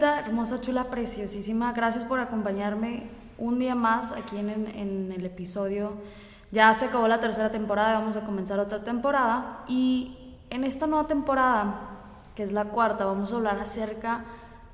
Hermosa, 0.00 0.60
chula, 0.60 0.90
preciosísima, 0.90 1.72
gracias 1.72 2.04
por 2.04 2.20
acompañarme 2.20 3.08
un 3.36 3.58
día 3.58 3.74
más 3.74 4.12
aquí 4.12 4.38
en, 4.38 4.48
en, 4.48 5.10
el 5.10 5.26
episodio. 5.26 5.94
Ya 6.52 6.72
se 6.72 6.84
acabó 6.86 7.08
la 7.08 7.18
tercera 7.18 7.50
temporada, 7.50 7.98
vamos 7.98 8.16
a 8.16 8.20
comenzar 8.20 8.60
otra 8.60 8.84
temporada 8.84 9.64
y 9.66 10.36
en 10.50 10.62
esta 10.62 10.86
nueva 10.86 11.08
temporada, 11.08 11.80
que 12.36 12.44
es 12.44 12.52
la 12.52 12.66
cuarta, 12.66 13.06
vamos 13.06 13.32
a 13.32 13.36
hablar 13.36 13.58
acerca 13.58 14.24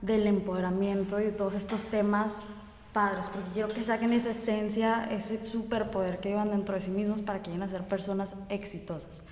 del 0.03 0.27
empoderamiento 0.27 1.19
y 1.19 1.25
de 1.25 1.33
todos 1.33 1.55
estos 1.55 1.87
temas 1.87 2.51
padres, 2.93 3.31
porque 3.31 3.48
quiero 3.55 3.69
que 3.69 3.83
saquen 3.83 4.12
esa 4.12 4.31
esencia, 4.31 5.09
ese 5.11 5.47
superpoder 5.47 6.20
que 6.20 6.29
llevan 6.29 6.51
dentro 6.51 6.75
de 6.75 6.83
sí 6.83 6.91
mismos 6.91 7.23
para 7.23 7.41
que 7.41 7.47
lleguen 7.47 7.62
a 7.62 7.69
ser 7.69 7.83
personas 7.84 8.37
exitosas. 8.51 9.23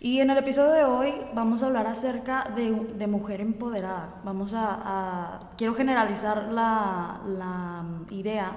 Y 0.00 0.20
en 0.20 0.30
el 0.30 0.38
episodio 0.38 0.70
de 0.70 0.84
hoy 0.84 1.14
vamos 1.34 1.62
a 1.62 1.66
hablar 1.66 1.88
acerca 1.88 2.52
de, 2.54 2.70
de 2.70 3.06
mujer 3.08 3.40
empoderada. 3.40 4.20
Vamos 4.22 4.52
a, 4.54 5.50
quiero 5.56 5.74
generalizar 5.74 6.52
la, 6.52 7.20
la, 7.26 7.84
idea, 8.10 8.52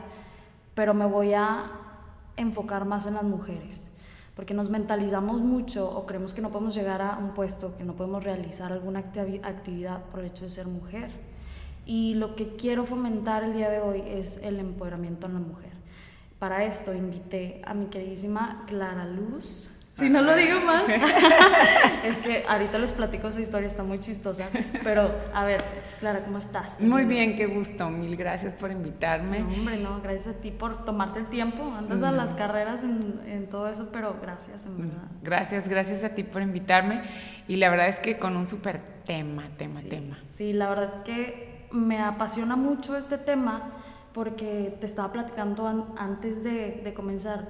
pero 0.75 0.93
me 0.93 1.07
voy 1.07 1.33
a 1.33 1.63
enfocar 2.37 2.85
más 2.85 3.07
en 3.07 3.15
las 3.15 3.23
mujeres, 3.23 3.93
porque 4.35 4.53
nos 4.53 4.69
mentalizamos 4.69 5.41
mucho 5.41 5.89
o 5.89 6.05
creemos 6.05 6.35
que 6.35 6.41
no 6.41 6.49
podemos 6.49 6.75
llegar 6.75 7.01
a 7.01 7.17
un 7.17 7.33
puesto, 7.33 7.75
que 7.75 7.83
no 7.85 7.95
podemos 7.95 8.23
realizar 8.23 8.71
alguna 8.71 8.99
actividad 8.99 10.03
por 10.11 10.19
el 10.19 10.27
hecho 10.27 10.43
de 10.43 10.49
ser 10.49 10.67
mujer. 10.67 11.09
Y 11.87 12.13
lo 12.13 12.35
que 12.35 12.55
quiero 12.55 12.85
fomentar 12.85 13.43
el 13.43 13.53
día 13.53 13.71
de 13.71 13.79
hoy 13.79 14.03
es 14.05 14.43
el 14.43 14.59
empoderamiento 14.59 15.25
en 15.25 15.33
la 15.33 15.39
mujer. 15.39 15.71
Para 16.37 16.65
esto 16.65 16.93
invité 16.93 17.63
a 17.65 17.73
mi 17.73 17.87
queridísima 17.87 18.63
Clara 18.67 19.05
Luz. 19.05 19.80
Si 20.01 20.09
no 20.09 20.23
lo 20.23 20.35
digo 20.35 20.59
mal. 20.61 20.85
es 22.03 22.21
que 22.21 22.43
ahorita 22.47 22.79
les 22.79 22.91
platico 22.91 23.27
esa 23.27 23.39
historia, 23.39 23.67
está 23.67 23.83
muy 23.83 23.99
chistosa. 23.99 24.49
Pero, 24.83 25.11
a 25.31 25.45
ver, 25.45 25.63
Clara, 25.99 26.23
¿cómo 26.23 26.39
estás? 26.39 26.81
Muy 26.81 27.05
bien, 27.05 27.35
qué 27.35 27.45
gusto. 27.45 27.87
Mil 27.91 28.17
gracias 28.17 28.55
por 28.55 28.71
invitarme. 28.71 29.43
hombre, 29.43 29.77
no, 29.77 30.01
gracias 30.01 30.35
a 30.35 30.39
ti 30.39 30.49
por 30.49 30.85
tomarte 30.85 31.19
el 31.19 31.27
tiempo. 31.27 31.63
Andas 31.77 32.01
a 32.01 32.11
las 32.11 32.33
carreras 32.33 32.83
en, 32.83 33.21
en, 33.27 33.47
todo 33.47 33.69
eso, 33.69 33.89
pero 33.93 34.17
gracias, 34.19 34.65
en 34.65 34.79
verdad. 34.79 35.03
Gracias, 35.21 35.69
gracias 35.69 36.03
a 36.03 36.09
ti 36.09 36.23
por 36.23 36.41
invitarme. 36.41 37.03
Y 37.47 37.57
la 37.57 37.69
verdad 37.69 37.87
es 37.87 37.99
que 37.99 38.17
con 38.17 38.35
un 38.35 38.47
súper 38.47 38.79
tema, 39.05 39.49
tema, 39.59 39.81
tema. 39.87 40.17
Sí, 40.29 40.51
la 40.51 40.67
verdad 40.67 40.85
es 40.85 40.99
que 41.01 41.67
me 41.71 41.99
apasiona 41.99 42.55
mucho 42.55 42.97
este 42.97 43.19
tema 43.19 43.71
porque 44.13 44.75
te 44.79 44.87
estaba 44.87 45.11
platicando 45.13 45.93
antes 45.95 46.43
de, 46.43 46.81
de 46.83 46.93
comenzar 46.95 47.49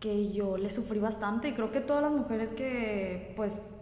que 0.00 0.32
yo 0.32 0.56
le 0.56 0.70
sufrí 0.70 0.98
bastante 0.98 1.48
y 1.48 1.52
creo 1.52 1.72
que 1.72 1.80
todas 1.80 2.02
las 2.02 2.12
mujeres 2.12 2.54
que 2.54 3.32
pues 3.36 3.74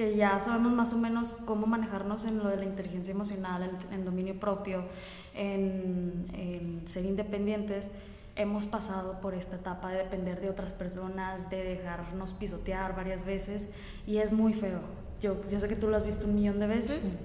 que 0.00 0.16
ya 0.16 0.40
sabemos 0.40 0.72
más 0.72 0.94
o 0.94 0.96
menos 0.96 1.34
cómo 1.44 1.66
manejarnos 1.66 2.24
en 2.24 2.38
lo 2.38 2.48
de 2.48 2.56
la 2.56 2.64
inteligencia 2.64 3.12
emocional, 3.12 3.78
en, 3.90 4.04
dominio 4.06 4.40
propio, 4.40 4.84
en, 5.34 6.80
ser 6.86 7.04
independientes, 7.04 7.90
hemos 8.34 8.64
pasado 8.64 9.20
por 9.20 9.34
esta 9.34 9.56
etapa 9.56 9.90
de 9.90 9.98
depender 9.98 10.40
de 10.40 10.48
otras 10.48 10.72
personas, 10.72 11.50
de 11.50 11.62
dejarnos 11.64 12.32
pisotear 12.32 12.96
varias 12.96 13.26
veces 13.26 13.68
y 14.06 14.16
es 14.18 14.32
muy 14.32 14.54
feo. 14.54 14.80
Yo, 15.20 15.36
yo 15.50 15.60
sé 15.60 15.68
que 15.68 15.76
tú 15.76 15.88
lo 15.88 15.98
has 15.98 16.04
visto 16.04 16.24
un 16.24 16.34
millón 16.34 16.60
de 16.60 16.66
veces. 16.66 17.20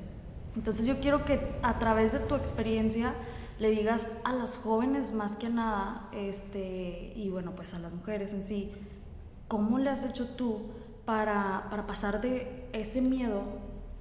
Entonces 0.57 0.85
yo 0.85 0.99
quiero 0.99 1.23
que 1.23 1.39
a 1.61 1.79
través 1.79 2.11
de 2.11 2.19
tu 2.19 2.35
experiencia 2.35 3.13
le 3.59 3.69
digas 3.71 4.15
a 4.23 4.33
las 4.33 4.57
jóvenes 4.57 5.13
más 5.13 5.37
que 5.37 5.49
nada, 5.49 6.09
este, 6.11 7.13
y 7.15 7.29
bueno, 7.29 7.53
pues 7.55 7.73
a 7.73 7.79
las 7.79 7.93
mujeres 7.93 8.33
en 8.33 8.43
sí, 8.43 8.71
¿cómo 9.47 9.79
le 9.79 9.89
has 9.89 10.05
hecho 10.05 10.27
tú 10.29 10.71
para, 11.05 11.67
para 11.69 11.87
pasar 11.87 12.21
de 12.21 12.67
ese 12.73 13.01
miedo 13.01 13.43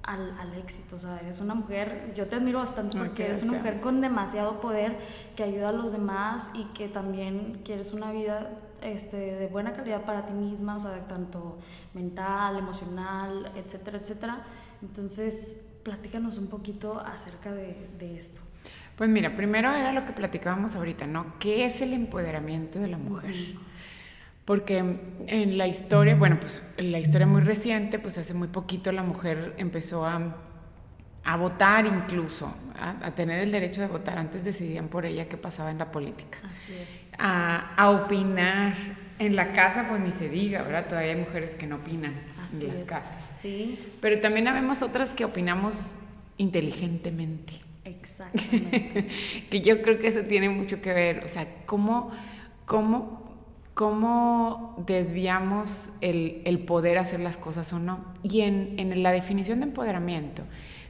al, 0.03 0.37
al, 0.39 0.53
éxito? 0.55 0.97
O 0.97 0.99
sea, 0.99 1.19
eres 1.19 1.39
una 1.39 1.55
mujer, 1.55 2.11
yo 2.15 2.27
te 2.27 2.35
admiro 2.35 2.59
bastante 2.59 2.97
porque 2.97 3.25
eres 3.25 3.43
una 3.43 3.53
mujer 3.53 3.79
con 3.79 4.01
demasiado 4.01 4.59
poder 4.59 4.97
que 5.35 5.43
ayuda 5.43 5.69
a 5.69 5.73
los 5.73 5.93
demás 5.93 6.51
y 6.53 6.65
que 6.73 6.89
también 6.89 7.61
quieres 7.63 7.93
una 7.93 8.11
vida 8.11 8.59
este, 8.81 9.17
de 9.17 9.47
buena 9.47 9.71
calidad 9.71 10.03
para 10.03 10.25
ti 10.25 10.33
misma, 10.33 10.75
o 10.75 10.79
sea, 10.81 11.07
tanto 11.07 11.59
mental, 11.93 12.57
emocional, 12.57 13.53
etcétera, 13.55 13.99
etcétera. 13.99 14.43
Entonces, 14.81 15.65
platícanos 15.83 16.37
un 16.39 16.47
poquito 16.47 16.99
acerca 16.99 17.53
de, 17.53 17.89
de 17.97 18.17
esto. 18.17 18.41
Pues 18.97 19.09
mira, 19.09 19.35
primero 19.35 19.73
era 19.73 19.91
lo 19.91 20.05
que 20.05 20.13
platicábamos 20.13 20.75
ahorita, 20.75 21.05
¿no? 21.05 21.37
¿Qué 21.39 21.65
es 21.65 21.81
el 21.81 21.93
empoderamiento 21.93 22.79
de 22.79 22.87
la 22.87 22.97
mujer? 22.97 23.35
Porque 24.45 24.77
en 25.27 25.57
la 25.57 25.67
historia, 25.67 26.15
bueno, 26.15 26.39
pues 26.39 26.63
en 26.77 26.91
la 26.91 26.99
historia 26.99 27.27
muy 27.27 27.41
reciente, 27.41 27.99
pues 27.99 28.17
hace 28.17 28.33
muy 28.33 28.47
poquito 28.47 28.91
la 28.91 29.03
mujer 29.03 29.53
empezó 29.57 30.05
a, 30.05 30.37
a 31.25 31.35
votar 31.35 31.85
incluso, 31.87 32.55
a, 32.79 33.11
tener 33.11 33.39
el 33.39 33.51
derecho 33.51 33.81
de 33.81 33.87
votar. 33.87 34.17
Antes 34.17 34.45
decidían 34.45 34.87
por 34.87 35.05
ella 35.05 35.27
qué 35.27 35.35
pasaba 35.35 35.71
en 35.71 35.79
la 35.79 35.91
política. 35.91 36.37
Así 36.53 36.73
es. 36.73 37.11
A, 37.17 37.73
a 37.75 37.89
opinar. 37.89 38.75
En 39.17 39.35
la 39.35 39.53
casa, 39.53 39.87
pues 39.89 40.01
ni 40.01 40.11
se 40.11 40.27
diga, 40.27 40.61
¿verdad? 40.61 40.87
Todavía 40.87 41.13
hay 41.13 41.19
mujeres 41.19 41.51
que 41.51 41.65
no 41.67 41.77
opinan 41.77 42.13
en 42.51 42.67
las 42.67 42.87
casas. 42.87 43.17
Sí. 43.33 43.79
Pero 44.01 44.19
también 44.19 44.47
habemos 44.47 44.81
otras 44.81 45.09
que 45.09 45.23
opinamos 45.23 45.95
inteligentemente. 46.37 47.53
Exactamente. 47.85 49.07
que 49.49 49.61
yo 49.61 49.81
creo 49.81 49.99
que 49.99 50.07
eso 50.07 50.21
tiene 50.21 50.49
mucho 50.49 50.81
que 50.81 50.91
ver, 50.91 51.23
o 51.23 51.27
sea, 51.27 51.47
cómo, 51.65 52.11
cómo, 52.65 53.21
cómo 53.75 54.75
desviamos 54.85 55.91
el, 56.01 56.41
el, 56.45 56.59
poder 56.59 56.97
hacer 56.97 57.19
las 57.19 57.37
cosas 57.37 57.71
o 57.73 57.79
no. 57.79 58.03
Y 58.23 58.41
en, 58.41 58.79
en 58.79 59.03
la 59.03 59.11
definición 59.11 59.59
de 59.59 59.67
empoderamiento 59.67 60.43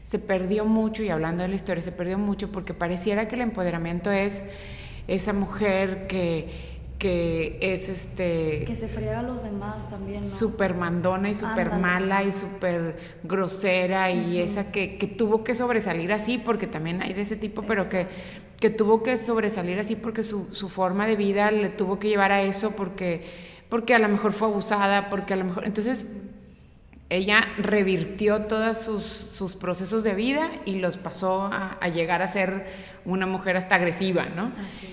se 0.05 0.19
perdió 0.19 0.65
mucho, 0.65 1.03
y 1.03 1.09
hablando 1.09 1.43
de 1.43 1.49
la 1.49 1.55
historia, 1.55 1.83
se 1.83 1.91
perdió 1.91 2.17
mucho 2.17 2.51
porque 2.51 2.73
pareciera 2.73 3.27
que 3.27 3.35
el 3.35 3.41
empoderamiento 3.41 4.11
es 4.11 4.43
esa 5.07 5.33
mujer 5.33 6.07
que 6.07 6.74
que 7.05 7.59
es 7.61 7.87
este... 7.87 8.63
Que 8.65 8.75
se 8.75 8.87
friega 8.87 9.19
a 9.19 9.21
los 9.21 9.43
demás 9.43 9.87
también, 9.91 10.21
¿no? 10.21 10.27
Súper 10.27 10.73
mandona 10.73 11.29
y 11.29 11.35
súper 11.35 11.69
mala 11.73 12.23
y 12.23 12.33
súper 12.33 12.97
grosera 13.21 14.09
y 14.09 14.39
esa 14.39 14.71
que, 14.71 14.97
que, 14.97 15.05
tuvo 15.05 15.43
que 15.43 15.53
sobresalir 15.53 16.11
así, 16.11 16.39
porque 16.39 16.65
también 16.65 17.03
hay 17.03 17.13
de 17.13 17.21
ese 17.21 17.35
tipo, 17.35 17.61
pero 17.61 17.87
que, 17.87 18.07
que 18.59 18.71
tuvo 18.71 19.03
que 19.03 19.19
sobresalir 19.19 19.79
así 19.79 19.95
porque 19.95 20.23
su, 20.23 20.55
su, 20.55 20.67
forma 20.67 21.05
de 21.05 21.15
vida 21.15 21.51
le 21.51 21.69
tuvo 21.69 21.99
que 21.99 22.07
llevar 22.07 22.31
a 22.31 22.41
eso, 22.41 22.75
porque, 22.75 23.23
porque 23.69 23.93
a 23.93 23.99
lo 23.99 24.09
mejor 24.09 24.33
fue 24.33 24.47
abusada, 24.47 25.11
porque 25.11 25.35
a 25.35 25.37
lo 25.37 25.45
mejor... 25.45 25.67
Entonces, 25.67 26.07
ella 27.11 27.49
revirtió 27.59 28.45
todos 28.45 28.79
sus, 28.79 29.03
sus 29.05 29.55
procesos 29.55 30.03
de 30.03 30.15
vida 30.15 30.49
y 30.65 30.79
los 30.79 30.97
pasó 30.97 31.43
a, 31.43 31.77
a 31.79 31.87
llegar 31.89 32.23
a 32.23 32.27
ser 32.29 32.65
una 33.05 33.27
mujer 33.27 33.57
hasta 33.57 33.75
agresiva, 33.75 34.25
¿no? 34.25 34.51
Así 34.65 34.87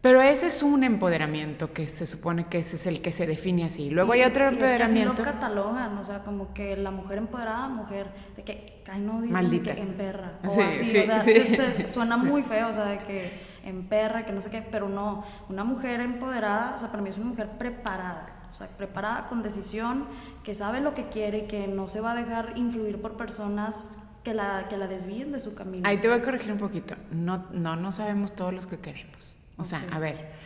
pero 0.00 0.22
ese 0.22 0.46
es 0.46 0.62
un 0.62 0.82
empoderamiento 0.82 1.74
que 1.74 1.88
se 1.88 2.06
supone 2.06 2.46
que 2.46 2.58
ese 2.58 2.76
es 2.76 2.86
el 2.86 3.02
que 3.02 3.12
se 3.12 3.26
define 3.26 3.64
así. 3.64 3.90
Luego 3.90 4.12
hay 4.12 4.22
otro 4.22 4.48
empoderamiento. 4.48 4.84
Es 4.84 4.92
que 4.92 4.98
así 4.98 5.18
lo 5.18 5.22
catalogan, 5.22 5.98
o 5.98 6.04
sea, 6.04 6.20
como 6.20 6.54
que 6.54 6.74
la 6.76 6.90
mujer 6.90 7.18
empoderada, 7.18 7.68
mujer 7.68 8.06
de 8.34 8.42
que, 8.42 8.82
ay, 8.90 9.02
no 9.02 9.20
dicen 9.20 9.62
que 9.62 9.70
en 9.72 9.92
perra, 9.94 10.38
o 10.46 10.58
así, 10.62 10.96
o 10.96 11.04
sea, 11.04 11.24
suena 11.86 12.16
muy 12.16 12.42
feo, 12.42 12.68
o 12.68 12.72
sea, 12.72 12.86
de 12.86 13.00
que 13.00 13.30
en 13.62 13.88
perra, 13.88 14.24
que 14.24 14.32
no 14.32 14.40
sé 14.40 14.50
qué, 14.50 14.62
pero 14.62 14.88
no, 14.88 15.22
una 15.50 15.64
mujer 15.64 16.00
empoderada, 16.00 16.74
o 16.76 16.78
sea, 16.78 16.90
para 16.90 17.02
mí 17.02 17.10
es 17.10 17.18
una 17.18 17.26
mujer 17.26 17.50
preparada, 17.58 18.46
o 18.48 18.52
sea, 18.54 18.68
preparada 18.68 19.26
con 19.26 19.42
decisión, 19.42 20.06
que 20.42 20.54
sabe 20.54 20.80
lo 20.80 20.94
que 20.94 21.08
quiere 21.08 21.40
y 21.40 21.46
que 21.46 21.68
no 21.68 21.88
se 21.88 22.00
va 22.00 22.12
a 22.12 22.14
dejar 22.14 22.56
influir 22.56 23.02
por 23.02 23.18
personas 23.18 23.98
que 24.24 24.32
la, 24.32 24.66
que 24.68 24.78
la 24.78 24.86
desvíen 24.86 25.30
de 25.32 25.40
su 25.40 25.54
camino. 25.54 25.86
Ahí 25.86 25.98
te 25.98 26.08
voy 26.08 26.18
a 26.18 26.22
corregir 26.22 26.52
un 26.52 26.58
poquito, 26.58 26.94
no, 27.10 27.46
no, 27.52 27.76
no 27.76 27.92
sabemos 27.92 28.34
todos 28.34 28.54
los 28.54 28.66
que 28.66 28.78
queremos. 28.78 29.19
O 29.56 29.64
sea, 29.64 29.82
a 29.90 29.98
ver. 29.98 30.40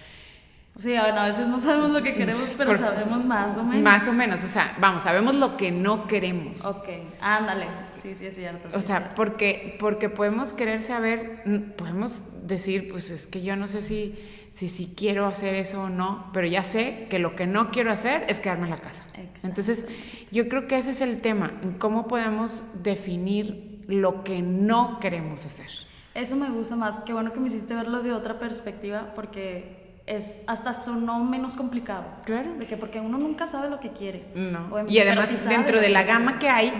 Sí, 0.78 0.90
bueno, 0.90 1.20
a 1.20 1.26
veces 1.26 1.46
no 1.46 1.60
sabemos 1.60 1.90
lo 1.90 2.02
que 2.02 2.16
queremos, 2.16 2.48
pero 2.58 2.74
sabemos 2.74 3.24
más 3.24 3.56
o 3.56 3.62
menos. 3.62 3.82
Más 3.82 4.08
o 4.08 4.12
menos, 4.12 4.42
o 4.42 4.48
sea, 4.48 4.74
vamos, 4.80 5.04
sabemos 5.04 5.36
lo 5.36 5.56
que 5.56 5.70
no 5.70 6.08
queremos. 6.08 6.64
Ok, 6.64 6.88
ándale, 7.20 7.68
sí, 7.92 8.12
sí 8.16 8.26
es 8.26 8.34
cierto. 8.34 8.76
o 8.76 8.80
sea, 8.80 9.10
Porque, 9.14 9.76
porque 9.78 10.08
podemos 10.08 10.52
querer 10.52 10.82
saber, 10.82 11.44
podemos 11.76 12.22
decir, 12.44 12.88
pues 12.90 13.10
es 13.10 13.28
que 13.28 13.42
yo 13.42 13.54
no 13.54 13.68
sé 13.68 13.82
si, 13.82 14.18
si, 14.50 14.68
si 14.68 14.94
quiero 14.96 15.26
hacer 15.26 15.54
eso 15.54 15.82
o 15.84 15.90
no, 15.90 16.28
pero 16.32 16.48
ya 16.48 16.64
sé 16.64 17.06
que 17.08 17.20
lo 17.20 17.36
que 17.36 17.46
no 17.46 17.70
quiero 17.70 17.92
hacer 17.92 18.24
es 18.28 18.40
quedarme 18.40 18.64
en 18.64 18.70
la 18.70 18.80
casa. 18.80 19.02
Entonces, 19.44 19.86
yo 20.32 20.48
creo 20.48 20.66
que 20.66 20.76
ese 20.76 20.90
es 20.90 21.00
el 21.00 21.20
tema, 21.20 21.52
cómo 21.78 22.08
podemos 22.08 22.64
definir 22.82 23.84
lo 23.86 24.24
que 24.24 24.42
no 24.42 24.98
queremos 24.98 25.44
hacer. 25.44 25.68
Eso 26.14 26.36
me 26.36 26.48
gusta 26.48 26.76
más. 26.76 27.00
Qué 27.00 27.12
bueno 27.12 27.32
que 27.32 27.40
me 27.40 27.48
hiciste 27.48 27.74
verlo 27.74 28.02
de 28.02 28.12
otra 28.12 28.38
perspectiva 28.38 29.12
porque 29.14 29.84
es 30.06 30.42
hasta 30.46 30.72
sonó 30.74 31.24
menos 31.24 31.54
complicado. 31.54 32.04
Claro. 32.24 32.54
De 32.58 32.66
que 32.66 32.76
porque 32.76 33.00
uno 33.00 33.18
nunca 33.18 33.46
sabe 33.46 33.70
lo 33.70 33.80
que 33.80 33.90
quiere. 33.90 34.26
No. 34.34 34.88
y 34.88 34.98
además 34.98 35.48
dentro 35.48 35.80
de 35.80 35.88
la 35.88 36.02
gama 36.02 36.38
que 36.38 36.48
hay, 36.48 36.72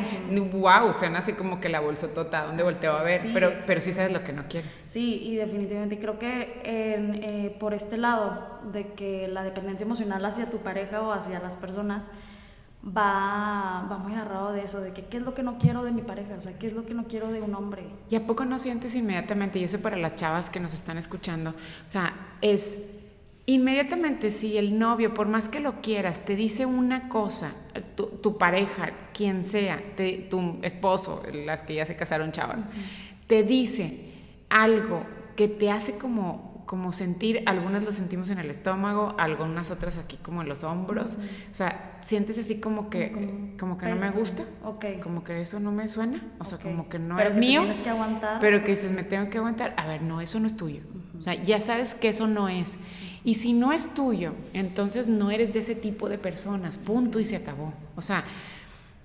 wow, 0.52 0.92
suena 0.92 1.20
así 1.20 1.32
como 1.32 1.60
que 1.60 1.69
la 1.69 1.82
tota 2.14 2.44
¿dónde 2.44 2.62
volteo 2.62 2.96
a 2.96 3.02
ver? 3.02 3.22
pero, 3.32 3.52
pero 3.66 3.81
sí 3.81 3.92
sabes 3.92 4.12
lo 4.12 4.22
que 4.25 4.32
no 4.32 4.44
quieres. 4.48 4.72
Sí, 4.86 5.20
y 5.22 5.36
definitivamente 5.36 5.98
creo 5.98 6.19
que 6.19 6.60
eh, 6.64 7.56
por 7.58 7.72
este 7.72 7.96
lado 7.96 8.60
de 8.72 8.88
que 8.92 9.26
la 9.28 9.42
dependencia 9.42 9.84
emocional 9.84 10.25
hacia 10.25 10.50
tu 10.50 10.58
pareja 10.58 11.00
o 11.00 11.12
hacia 11.12 11.40
las 11.40 11.56
personas 11.56 12.10
va, 12.84 13.86
va 13.90 13.98
muy 13.98 14.12
agarrado 14.12 14.52
de 14.52 14.62
eso, 14.64 14.81
de 14.81 14.92
que 14.92 15.06
qué 15.06 15.16
es 15.16 15.22
lo 15.22 15.34
que 15.34 15.42
no 15.42 15.58
quiero 15.58 15.84
de 15.84 15.92
mi 15.92 16.02
pareja, 16.02 16.34
o 16.36 16.40
sea, 16.40 16.58
qué 16.58 16.66
es 16.66 16.75
lo 16.75 16.84
que 16.84 16.94
no 16.94 17.04
quiero 17.04 17.31
de 17.32 17.40
un 17.40 17.54
hombre. 17.54 17.84
¿Y 18.10 18.16
a 18.16 18.26
poco 18.26 18.44
no 18.44 18.58
sientes 18.58 18.94
inmediatamente, 18.94 19.58
y 19.58 19.64
eso 19.64 19.81
para 19.81 19.96
las 19.96 20.16
chavas 20.16 20.50
que 20.50 20.60
nos 20.60 20.75
están 20.75 20.98
escuchando, 20.98 21.50
o 21.50 21.88
sea, 21.88 22.12
es 22.40 22.82
inmediatamente 23.46 24.31
si 24.31 24.58
el 24.58 24.78
novio, 24.78 25.14
por 25.14 25.28
más 25.28 25.48
que 25.48 25.60
lo 25.60 25.81
quieras, 25.81 26.25
te 26.25 26.36
dice 26.36 26.66
una 26.66 27.08
cosa, 27.08 27.54
tu, 27.94 28.38
pareja, 28.38 28.92
quien 29.12 29.44
sea, 29.44 29.81
tu 30.31 30.58
esposo, 30.62 31.22
las 31.32 31.62
que 31.62 31.75
ya 31.75 31.86
se 31.86 31.96
casaron 31.96 32.32
chavas, 32.32 32.60
te 33.26 33.42
dice 33.42 34.12
algo 34.48 35.04
que 35.36 35.48
te 35.48 35.70
hace 35.70 35.98
como 35.98 36.53
como 36.66 36.93
sentir, 36.93 37.43
algunas 37.46 37.82
lo 37.82 37.93
sentimos 37.93 38.31
en 38.31 38.38
el 38.38 38.50
estómago, 38.50 39.14
algunas 39.19 39.70
otras 39.70 39.99
aquí 39.99 40.16
como 40.19 40.43
en 40.43 40.49
los 40.49 40.64
hombros, 40.64 41.16
o 41.50 41.55
sea, 41.55 42.00
sientes 42.05 42.38
así 42.38 42.61
como 42.61 42.90
que, 42.90 43.56
como, 43.58 43.78
que 43.78 43.87
no 43.87 43.96
me 43.96 44.11
gusta, 44.11 44.44
okay. 44.62 45.00
como 45.00 45.25
que 45.25 45.40
eso 45.40 45.61
no 45.61 45.72
me 45.72 45.88
suena, 45.88 46.22
o 46.38 46.44
sea, 46.44 46.58
como 46.58 46.88
que 46.88 46.99
no 46.99 47.19
es 47.19 47.34
mío, 47.38 47.61
tienes 47.61 47.82
que 47.82 47.90
aguantar. 47.90 48.40
pero 48.40 48.64
que 48.64 48.72
dices, 48.72 48.90
me 48.90 49.05
tengo 49.05 49.31
que 49.31 49.38
aguantar, 49.38 49.75
a 49.76 49.87
ver, 49.87 50.02
no, 50.02 50.20
eso 50.20 50.40
no 50.40 50.46
es 50.46 50.56
tuyo, 50.56 50.81
o 51.19 51.22
sea, 51.22 51.34
ya 51.34 51.61
sabes 51.61 51.94
que 51.94 52.08
eso 52.08 52.26
no 52.26 52.49
es, 52.49 52.76
y 53.25 53.34
si 53.34 53.52
no 53.52 53.72
es 53.72 53.93
tuyo, 53.94 54.34
entonces 54.52 55.08
no 55.08 55.31
eres 55.31 55.52
de 55.52 55.60
ese 55.60 55.75
tipo 55.75 56.08
de 56.08 56.19
personas, 56.19 56.76
punto 56.76 57.20
y 57.20 57.26
se 57.26 57.37
acabó, 57.37 57.72
o 57.96 58.02
sea, 58.02 58.25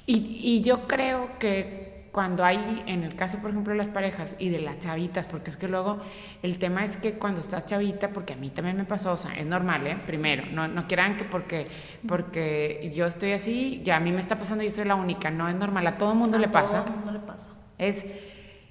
y, 0.05 0.39
y 0.41 0.61
yo 0.61 0.87
creo 0.87 1.29
que 1.39 1.88
cuando 2.11 2.43
hay, 2.43 2.83
en 2.87 3.03
el 3.03 3.15
caso, 3.15 3.37
por 3.39 3.51
ejemplo, 3.51 3.71
de 3.71 3.77
las 3.77 3.87
parejas 3.87 4.35
y 4.39 4.49
de 4.49 4.59
las 4.59 4.79
chavitas, 4.79 5.25
porque 5.25 5.51
es 5.51 5.57
que 5.57 5.67
luego 5.67 5.99
el 6.41 6.57
tema 6.57 6.83
es 6.83 6.97
que 6.97 7.13
cuando 7.13 7.39
estás 7.39 7.65
chavita, 7.65 8.09
porque 8.09 8.33
a 8.33 8.35
mí 8.35 8.49
también 8.49 8.77
me 8.77 8.85
pasó, 8.85 9.13
o 9.13 9.17
sea, 9.17 9.33
es 9.33 9.45
normal, 9.45 9.85
¿eh? 9.85 9.97
Primero, 10.05 10.43
no, 10.51 10.67
no 10.67 10.87
quieran 10.87 11.17
que 11.17 11.23
porque, 11.23 11.67
porque 12.07 12.91
yo 12.95 13.05
estoy 13.05 13.33
así, 13.33 13.81
ya 13.83 13.97
a 13.97 13.99
mí 13.99 14.11
me 14.11 14.21
está 14.21 14.39
pasando, 14.39 14.63
yo 14.63 14.71
soy 14.71 14.85
la 14.85 14.95
única, 14.95 15.29
no 15.29 15.47
es 15.47 15.55
normal, 15.55 15.85
a 15.87 15.97
todo 15.97 16.13
el 16.13 16.17
mundo 16.17 16.39
le 16.39 16.47
pasa. 16.47 16.81
A 16.81 16.85
todo 16.85 16.95
mundo 16.95 17.11
le 17.11 17.19
pasa. 17.19 17.53
Es, 17.77 18.05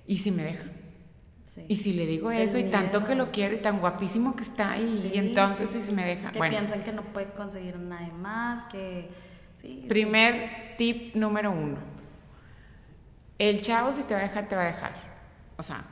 ¿y 0.07 0.19
si 0.19 0.31
me 0.31 0.43
deja? 0.43 0.65
Sí. 1.47 1.65
Y 1.69 1.77
si 1.77 1.93
le 1.95 2.07
digo 2.07 2.31
eso 2.31 2.59
y 2.59 2.65
tanto 2.65 3.05
que 3.05 3.15
lo 3.15 3.31
quiero 3.31 3.55
y 3.55 3.59
tan 3.59 3.81
guapísimo 3.81 4.37
que 4.37 4.43
está 4.43 4.77
y, 4.77 5.13
y 5.15 5.19
entonces 5.19 5.71
si 5.71 5.81
se 5.81 5.93
me 5.93 6.05
deja. 6.05 6.31
Que 6.31 6.41
piensan 6.41 6.83
que 6.83 6.93
no 6.93 7.03
puede 7.03 7.29
conseguir 7.31 7.79
nada 7.79 8.13
más, 8.13 8.65
que... 8.65 9.09
Primer 9.89 10.77
tip 10.77 11.17
número 11.17 11.51
uno 11.51 11.98
el 13.39 13.63
chavo 13.63 13.93
si 13.93 14.03
te 14.03 14.15
va 14.15 14.21
a 14.21 14.25
dejar, 14.25 14.49
te 14.49 14.57
va 14.57 14.63
a 14.63 14.67
dejar. 14.67 14.93
O 15.57 15.63
sea, 15.63 15.85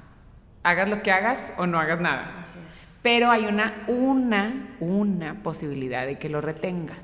hagas 0.62 0.88
lo 0.88 1.02
que 1.02 1.12
hagas 1.12 1.40
o 1.56 1.66
no 1.66 1.78
hagas 1.78 2.00
nada. 2.00 2.40
Así 2.40 2.58
es. 2.58 2.98
Pero 3.02 3.30
hay 3.30 3.46
una, 3.46 3.84
una, 3.86 4.76
una 4.80 5.42
posibilidad 5.42 6.06
de 6.06 6.18
que 6.18 6.28
lo 6.28 6.40
retengas. 6.40 6.98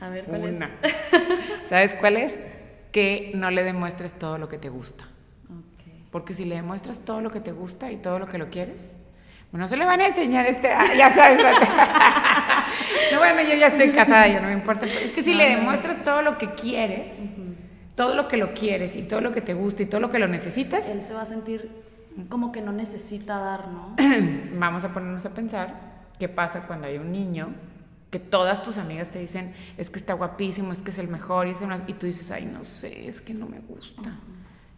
A 0.00 0.10
ver, 0.10 0.24
¿cuál 0.24 0.42
una. 0.42 0.70
¿Sabes 1.68 1.94
cuál 1.94 2.18
es? 2.18 2.38
Que 2.92 3.32
no 3.34 3.50
le 3.50 3.64
demuestres 3.64 4.12
todo 4.18 4.36
lo 4.36 4.48
que 4.48 4.58
te 4.58 4.68
gusta. 4.68 5.04
Okay. 5.44 6.06
Porque 6.10 6.34
si 6.34 6.44
le 6.44 6.56
demuestras 6.56 7.00
todo 7.00 7.22
lo 7.22 7.30
que 7.30 7.40
te 7.40 7.52
gusta 7.52 7.90
y 7.90 7.96
todo 7.96 8.18
lo 8.18 8.26
que 8.28 8.36
lo 8.36 8.50
quieres, 8.50 8.82
bueno, 9.50 9.68
se 9.68 9.76
le 9.76 9.84
van 9.84 10.00
a 10.00 10.08
enseñar 10.08 10.46
este, 10.46 10.68
ah, 10.68 10.94
ya 10.96 11.14
sabes. 11.14 11.38
no, 13.12 13.18
bueno, 13.20 13.40
yo 13.42 13.56
ya 13.56 13.68
estoy 13.68 13.90
casada, 13.92 14.26
ya 14.26 14.40
no 14.40 14.48
me 14.48 14.52
importa. 14.52 14.84
es 14.84 15.12
que 15.12 15.22
si 15.22 15.32
le 15.32 15.48
demuestras 15.50 16.02
todo 16.02 16.22
lo 16.22 16.36
que 16.38 16.50
quieres, 16.54 17.16
todo 17.94 18.14
lo 18.14 18.28
que 18.28 18.36
lo 18.36 18.54
quieres 18.54 18.96
y 18.96 19.02
todo 19.02 19.20
lo 19.20 19.32
que 19.32 19.40
te 19.40 19.54
gusta 19.54 19.82
y 19.82 19.86
todo 19.86 20.00
lo 20.00 20.10
que 20.10 20.18
lo 20.18 20.28
necesitas. 20.28 20.88
Él 20.88 21.02
se 21.02 21.14
va 21.14 21.22
a 21.22 21.26
sentir 21.26 21.70
como 22.28 22.52
que 22.52 22.60
no 22.60 22.72
necesita 22.72 23.38
dar, 23.38 23.68
¿no? 23.68 23.96
Vamos 24.58 24.84
a 24.84 24.92
ponernos 24.92 25.24
a 25.26 25.30
pensar 25.30 25.74
qué 26.18 26.28
pasa 26.28 26.66
cuando 26.66 26.86
hay 26.86 26.98
un 26.98 27.12
niño 27.12 27.48
que 28.10 28.20
todas 28.20 28.62
tus 28.62 28.78
amigas 28.78 29.08
te 29.08 29.18
dicen, 29.18 29.54
es 29.76 29.90
que 29.90 29.98
está 29.98 30.14
guapísimo, 30.14 30.72
es 30.72 30.78
que 30.78 30.92
es 30.92 30.98
el 30.98 31.08
mejor, 31.08 31.48
y, 31.48 31.50
es 31.50 31.58
y 31.88 31.92
tú 31.94 32.06
dices, 32.06 32.30
ay, 32.30 32.46
no 32.46 32.62
sé, 32.62 33.08
es 33.08 33.20
que 33.20 33.34
no 33.34 33.46
me 33.46 33.58
gusta. 33.58 34.20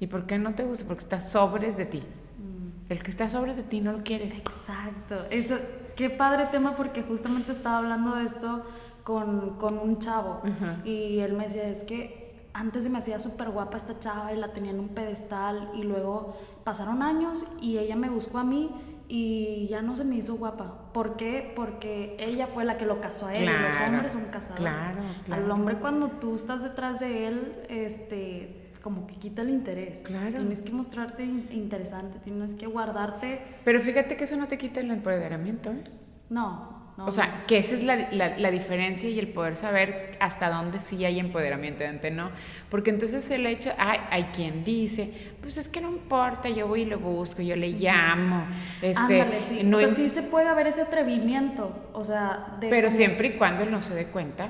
¿Y 0.00 0.06
por 0.06 0.26
qué 0.26 0.38
no 0.38 0.54
te 0.54 0.64
gusta? 0.64 0.86
Porque 0.86 1.04
está 1.04 1.20
sobres 1.20 1.76
de 1.76 1.84
ti. 1.84 1.98
Mm. 1.98 2.90
El 2.92 3.02
que 3.02 3.10
está 3.10 3.28
sobres 3.28 3.58
de 3.58 3.62
ti 3.62 3.82
no 3.82 3.92
lo 3.92 4.02
quieres. 4.02 4.34
Exacto. 4.34 5.26
Eso, 5.28 5.58
qué 5.96 6.08
padre 6.08 6.46
tema 6.46 6.76
porque 6.76 7.02
justamente 7.02 7.52
estaba 7.52 7.78
hablando 7.78 8.14
de 8.14 8.24
esto 8.24 8.64
con, 9.04 9.58
con 9.58 9.78
un 9.78 9.98
chavo 9.98 10.40
y 10.84 11.18
él 11.18 11.34
me 11.34 11.44
decía, 11.44 11.68
es 11.68 11.84
que 11.84 12.25
antes 12.56 12.84
se 12.84 12.90
me 12.90 12.98
hacía 12.98 13.18
súper 13.18 13.50
guapa 13.50 13.76
esta 13.76 13.98
chava 13.98 14.32
y 14.32 14.36
la 14.38 14.52
tenía 14.52 14.70
en 14.70 14.80
un 14.80 14.88
pedestal 14.88 15.70
y 15.74 15.82
luego 15.82 16.36
pasaron 16.64 17.02
años 17.02 17.44
y 17.60 17.76
ella 17.76 17.96
me 17.96 18.08
buscó 18.08 18.38
a 18.38 18.44
mí 18.44 18.70
y 19.08 19.68
ya 19.68 19.82
no 19.82 19.94
se 19.94 20.04
me 20.04 20.16
hizo 20.16 20.36
guapa. 20.36 20.90
¿Por 20.94 21.16
qué? 21.16 21.52
Porque 21.54 22.16
ella 22.18 22.46
fue 22.46 22.64
la 22.64 22.78
que 22.78 22.86
lo 22.86 22.98
casó 23.00 23.26
a 23.26 23.36
él 23.36 23.44
y 23.44 23.62
los 23.62 23.74
hombres 23.86 24.12
son 24.12 24.24
casados. 24.30 24.58
Claro, 24.58 24.98
Al 25.30 25.50
hombre 25.50 25.76
cuando 25.76 26.08
tú 26.08 26.34
estás 26.34 26.62
detrás 26.62 27.00
de 27.00 27.28
él, 27.28 27.62
este, 27.68 28.72
como 28.80 29.06
que 29.06 29.16
quita 29.16 29.42
el 29.42 29.50
interés. 29.50 30.04
Tienes 30.04 30.62
que 30.62 30.72
mostrarte 30.72 31.24
interesante, 31.24 32.18
tienes 32.20 32.54
que 32.54 32.66
guardarte. 32.66 33.42
Pero 33.66 33.82
fíjate 33.82 34.16
que 34.16 34.24
eso 34.24 34.36
no 34.38 34.48
te 34.48 34.56
quita 34.56 34.80
el 34.80 34.90
empoderamiento, 34.90 35.70
¿eh? 35.72 35.84
No, 36.30 36.75
o 36.98 37.10
sea, 37.10 37.44
que 37.46 37.58
esa 37.58 37.74
es 37.74 37.82
la, 37.82 38.08
la, 38.10 38.50
diferencia 38.50 39.08
y 39.08 39.18
el 39.18 39.28
poder 39.28 39.56
saber 39.56 40.16
hasta 40.18 40.48
dónde 40.48 40.78
sí 40.78 41.04
hay 41.04 41.20
empoderamiento 41.20 41.84
y 41.84 41.86
dónde 41.88 42.10
no. 42.10 42.30
Porque 42.70 42.88
entonces 42.88 43.30
el 43.30 43.44
hecho, 43.46 43.70
hay, 43.76 44.00
hay 44.10 44.24
quien 44.34 44.64
dice, 44.64 45.12
pues 45.42 45.58
es 45.58 45.68
que 45.68 45.82
no 45.82 45.90
importa, 45.90 46.48
yo 46.48 46.66
voy 46.66 46.82
y 46.82 46.84
lo 46.86 46.98
busco, 46.98 47.42
yo 47.42 47.54
le 47.54 47.68
llamo. 47.68 48.46
Este, 48.80 49.20
Ándale, 49.20 49.42
sí. 49.42 49.62
No 49.62 49.76
o 49.76 49.80
sea, 49.80 49.88
sí 49.90 50.08
se 50.08 50.22
puede 50.22 50.48
haber 50.48 50.68
ese 50.68 50.82
atrevimiento. 50.82 51.90
O 51.92 52.02
sea, 52.02 52.56
Pero 52.60 52.90
siempre 52.90 53.28
y 53.28 53.32
cuando 53.32 53.62
él 53.62 53.70
no 53.70 53.82
se 53.82 53.94
dé 53.94 54.06
cuenta 54.06 54.48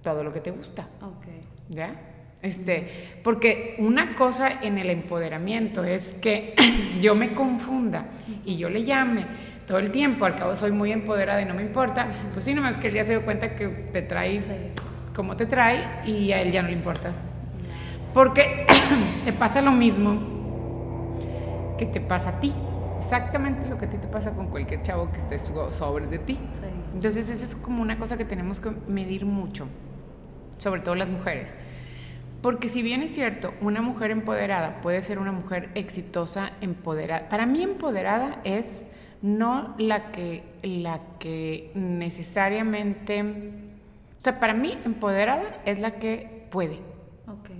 todo 0.00 0.22
lo 0.22 0.32
que 0.32 0.40
te 0.40 0.52
gusta. 0.52 0.86
Ok. 1.02 1.26
¿Ya? 1.70 1.94
Este, 2.40 3.18
porque 3.22 3.74
una 3.78 4.14
cosa 4.14 4.62
en 4.62 4.78
el 4.78 4.90
empoderamiento 4.90 5.82
es 5.82 6.14
que 6.14 6.54
yo 7.02 7.14
me 7.16 7.34
confunda 7.34 8.06
y 8.44 8.56
yo 8.56 8.70
le 8.70 8.84
llame 8.84 9.49
todo 9.70 9.78
el 9.78 9.92
tiempo, 9.92 10.24
al 10.24 10.36
cabo 10.36 10.56
soy 10.56 10.72
muy 10.72 10.90
empoderada 10.90 11.40
y 11.40 11.44
no 11.44 11.54
me 11.54 11.62
importa, 11.62 12.08
pues 12.32 12.44
sí, 12.44 12.54
nomás 12.54 12.76
que 12.76 12.88
él 12.88 12.94
ya 12.94 13.04
se 13.04 13.10
dio 13.10 13.24
cuenta 13.24 13.54
que 13.54 13.68
te 13.68 14.02
trae 14.02 14.40
como 15.14 15.36
te 15.36 15.46
trae 15.46 15.86
y 16.04 16.32
a 16.32 16.42
él 16.42 16.50
ya 16.50 16.62
no 16.62 16.68
le 16.68 16.74
importas. 16.74 17.14
Porque 18.12 18.66
te 19.24 19.32
pasa 19.32 19.60
lo 19.60 19.70
mismo 19.70 20.18
que 21.78 21.86
te 21.86 22.00
pasa 22.00 22.30
a 22.30 22.40
ti. 22.40 22.52
Exactamente 22.98 23.68
lo 23.68 23.78
que 23.78 23.84
a 23.84 23.90
ti 23.90 23.96
te 23.96 24.08
pasa 24.08 24.32
con 24.32 24.48
cualquier 24.48 24.82
chavo 24.82 25.12
que 25.12 25.18
esté 25.18 25.38
sobre 25.38 26.08
de 26.08 26.18
ti. 26.18 26.36
Entonces, 26.92 27.28
esa 27.28 27.44
es 27.44 27.54
como 27.54 27.80
una 27.80 27.96
cosa 27.96 28.18
que 28.18 28.24
tenemos 28.24 28.58
que 28.58 28.72
medir 28.88 29.24
mucho, 29.24 29.68
sobre 30.58 30.80
todo 30.80 30.96
las 30.96 31.08
mujeres. 31.08 31.48
Porque 32.42 32.68
si 32.68 32.82
bien 32.82 33.02
es 33.02 33.12
cierto, 33.12 33.54
una 33.60 33.82
mujer 33.82 34.10
empoderada 34.10 34.80
puede 34.82 35.00
ser 35.04 35.20
una 35.20 35.30
mujer 35.30 35.68
exitosa, 35.76 36.50
empoderada. 36.60 37.28
Para 37.28 37.46
mí 37.46 37.62
empoderada 37.62 38.40
es 38.42 38.90
no 39.22 39.74
la 39.78 40.12
que, 40.12 40.44
la 40.62 41.00
que 41.18 41.70
necesariamente, 41.74 43.22
o 43.22 44.22
sea, 44.22 44.40
para 44.40 44.54
mí 44.54 44.78
empoderada 44.84 45.60
es 45.66 45.78
la 45.78 45.92
que 45.98 46.46
puede. 46.50 46.78
Ok. 47.26 47.50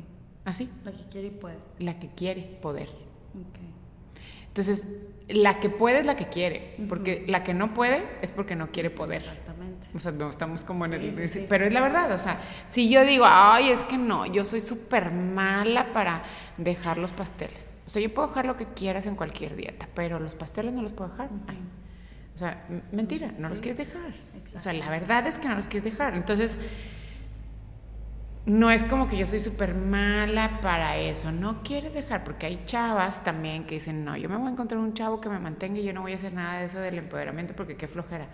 ¿Así? 0.44 0.70
La 0.84 0.92
que 0.92 1.04
quiere 1.10 1.28
y 1.28 1.30
puede. 1.30 1.58
La 1.78 1.98
que 1.98 2.08
quiere 2.08 2.42
poder. 2.42 2.88
Ok. 2.88 3.58
Entonces, 4.48 4.88
la 5.28 5.60
que 5.60 5.70
puede 5.70 6.00
es 6.00 6.06
la 6.06 6.16
que 6.16 6.28
quiere, 6.28 6.74
porque 6.88 7.24
la 7.28 7.44
que 7.44 7.54
no 7.54 7.72
puede 7.72 8.02
es 8.20 8.30
porque 8.32 8.56
no 8.56 8.72
quiere 8.72 8.90
poder. 8.90 9.18
Exactamente. 9.18 9.86
O 9.94 10.00
sea, 10.00 10.10
no 10.12 10.28
estamos 10.28 10.64
como 10.64 10.86
en 10.86 10.94
el... 10.94 11.12
Sí, 11.12 11.46
Pero 11.48 11.66
es 11.66 11.72
la 11.72 11.80
verdad, 11.80 12.10
o 12.12 12.18
sea, 12.18 12.40
si 12.66 12.90
yo 12.90 13.04
digo, 13.04 13.24
ay, 13.28 13.70
es 13.70 13.84
que 13.84 13.96
no, 13.96 14.26
yo 14.26 14.44
soy 14.44 14.60
súper 14.60 15.12
mala 15.12 15.92
para 15.92 16.24
dejar 16.58 16.98
los 16.98 17.12
pasteles 17.12 17.69
o 17.90 17.92
sea, 17.92 18.00
yo 18.00 18.14
puedo 18.14 18.28
dejar 18.28 18.46
lo 18.46 18.56
que 18.56 18.66
quieras 18.66 19.04
en 19.06 19.16
cualquier 19.16 19.56
dieta, 19.56 19.88
pero 19.96 20.20
los 20.20 20.36
pasteles 20.36 20.72
no 20.72 20.80
los 20.80 20.92
puedo 20.92 21.10
dejar. 21.10 21.28
o 22.36 22.38
sea, 22.38 22.64
mentira, 22.92 23.32
no 23.36 23.48
los 23.48 23.60
quieres 23.60 23.78
dejar. 23.78 24.14
O 24.54 24.60
sea, 24.60 24.72
la 24.72 24.88
verdad 24.90 25.26
es 25.26 25.40
que 25.40 25.48
no 25.48 25.56
los 25.56 25.66
quieres 25.66 25.82
dejar. 25.90 26.14
Entonces, 26.14 26.56
no 28.46 28.70
es 28.70 28.84
como 28.84 29.08
que 29.08 29.16
yo 29.16 29.26
soy 29.26 29.40
súper 29.40 29.74
mala 29.74 30.60
para 30.60 30.98
eso. 30.98 31.32
No 31.32 31.64
quieres 31.64 31.92
dejar, 31.92 32.22
porque 32.22 32.46
hay 32.46 32.62
chavas 32.64 33.24
también 33.24 33.64
que 33.64 33.74
dicen, 33.74 34.04
no, 34.04 34.16
yo 34.16 34.28
me 34.28 34.36
voy 34.36 34.46
a 34.46 34.50
encontrar 34.52 34.80
un 34.80 34.94
chavo 34.94 35.20
que 35.20 35.28
me 35.28 35.40
mantenga 35.40 35.80
y 35.80 35.82
yo 35.82 35.92
no 35.92 36.02
voy 36.02 36.12
a 36.12 36.14
hacer 36.14 36.32
nada 36.32 36.60
de 36.60 36.66
eso 36.66 36.78
del 36.78 36.96
empoderamiento 36.96 37.56
porque 37.56 37.76
qué 37.76 37.88
flojera. 37.88 38.28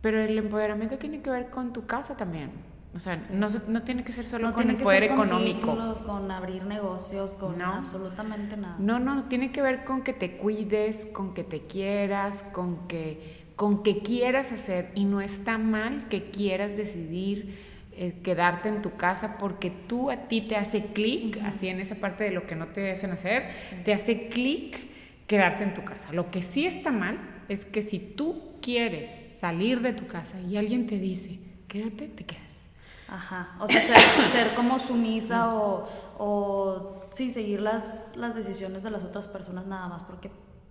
Pero 0.00 0.20
el 0.20 0.38
empoderamiento 0.38 0.96
tiene 0.96 1.22
que 1.22 1.30
ver 1.30 1.50
con 1.50 1.72
tu 1.72 1.86
casa 1.86 2.16
también. 2.16 2.52
O 2.94 3.00
sea, 3.00 3.18
no, 3.32 3.48
no, 3.66 3.82
tiene 3.82 4.04
que 4.04 4.12
ser 4.12 4.24
solo 4.24 4.52
con 4.52 4.70
el 4.70 4.76
poder 4.76 5.02
económico. 5.02 5.76
con 6.06 6.30
abrir 6.30 6.64
negocios, 6.64 7.34
con 7.34 7.60
absolutamente 7.60 8.56
nada. 8.56 8.76
No, 8.78 9.00
no, 9.00 9.24
tiene 9.24 9.50
que 9.50 9.62
ver 9.62 9.84
con 9.84 10.02
que 10.02 10.12
te 10.12 10.36
cuides, 10.36 11.06
con 11.06 11.34
que 11.34 11.42
te 11.42 11.62
quieras, 11.62 12.44
con 12.52 12.86
que, 12.86 13.46
con 13.56 13.82
que 13.82 13.98
quieras 13.98 14.52
hacer. 14.52 14.92
Y 14.94 15.06
no 15.06 15.20
está 15.20 15.58
mal 15.58 16.06
que 16.08 16.30
quieras 16.30 16.76
decidir 16.76 17.58
eh, 17.96 18.20
quedarte 18.22 18.68
en 18.68 18.80
tu 18.80 18.96
casa 18.96 19.38
porque 19.38 19.70
tú 19.70 20.10
a 20.10 20.28
ti 20.28 20.42
te 20.42 20.54
hace 20.54 20.86
clic, 20.86 21.40
así 21.44 21.66
en 21.68 21.80
esa 21.80 21.96
parte 21.96 22.22
de 22.22 22.30
lo 22.30 22.46
que 22.46 22.54
no 22.54 22.68
te 22.68 22.92
hacen 22.92 23.10
hacer, 23.10 23.50
te 23.84 23.92
hace 23.92 24.28
clic 24.28 24.78
quedarte 25.26 25.64
en 25.64 25.74
tu 25.74 25.82
casa. 25.84 26.12
Lo 26.12 26.30
que 26.30 26.42
sí 26.42 26.64
está 26.66 26.92
mal 26.92 27.18
es 27.48 27.64
que 27.64 27.82
si 27.82 27.98
tú 27.98 28.52
quieres 28.62 29.10
salir 29.38 29.80
de 29.80 29.92
tu 29.92 30.06
casa 30.06 30.40
y 30.40 30.56
alguien 30.56 30.86
te 30.86 30.98
dice, 30.98 31.40
quédate, 31.66 32.08
te 32.08 32.24
quedas. 32.24 32.43
Ajá, 33.14 33.56
o 33.60 33.68
sea, 33.68 33.80
ser, 34.32 34.54
como 34.54 34.76
sumisa 34.78 35.54
o, 35.54 35.86
o, 36.18 37.06
sí, 37.10 37.30
seguir 37.30 37.60
las, 37.60 38.16
las 38.16 38.34
decisiones 38.34 38.82
de 38.82 38.90
las 38.90 39.04
otras 39.04 39.28
personas 39.28 39.66
nada 39.66 39.86
más, 39.86 40.02
porque 40.02 40.30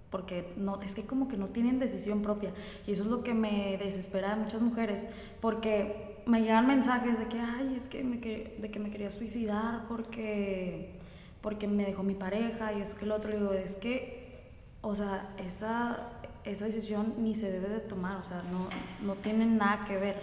porque 0.10 0.54
no, 0.58 0.80
es 0.84 0.94
que 0.94 1.08
como 1.08 1.28
que 1.28 1.38
no 1.38 1.48
tienen 1.48 1.80
decisión 1.80 2.22
propia. 2.22 2.52
Y 2.86 2.92
eso 2.92 3.02
es 3.02 3.10
lo 3.10 3.24
que 3.24 3.34
me 3.34 3.80
desespera 3.80 4.34
a 4.34 4.36
muchas 4.36 4.62
mujeres, 4.62 5.08
porque 5.42 6.22
me 6.28 6.42
llegan 6.42 6.68
mensajes 6.68 7.18
de 7.18 7.28
que, 7.30 7.40
ay, 7.40 7.74
es 7.76 7.88
que 7.88 8.04
me, 8.04 8.18
de 8.18 8.70
que 8.72 8.80
me 8.80 8.92
quería 8.92 9.10
suicidar 9.10 9.88
porque, 9.88 11.00
porque 11.42 11.68
me 11.68 11.84
dejó 11.84 12.04
mi 12.04 12.14
pareja 12.14 12.74
y 12.74 12.82
es 12.82 12.94
que 12.94 13.06
el 13.06 13.12
otro 13.12 13.32
digo, 13.32 13.54
es 13.54 13.76
que, 13.76 14.52
o 14.82 14.94
sea, 14.94 15.34
esa, 15.40 16.12
esa 16.46 16.66
decisión 16.66 17.14
ni 17.20 17.36
se 17.36 17.52
debe 17.52 17.70
de 17.70 17.80
tomar, 17.80 18.18
o 18.18 18.26
sea, 18.26 18.44
no, 18.52 18.68
no 19.06 19.16
tiene 19.16 19.46
nada 19.46 19.86
que 19.86 19.98
ver. 19.98 20.22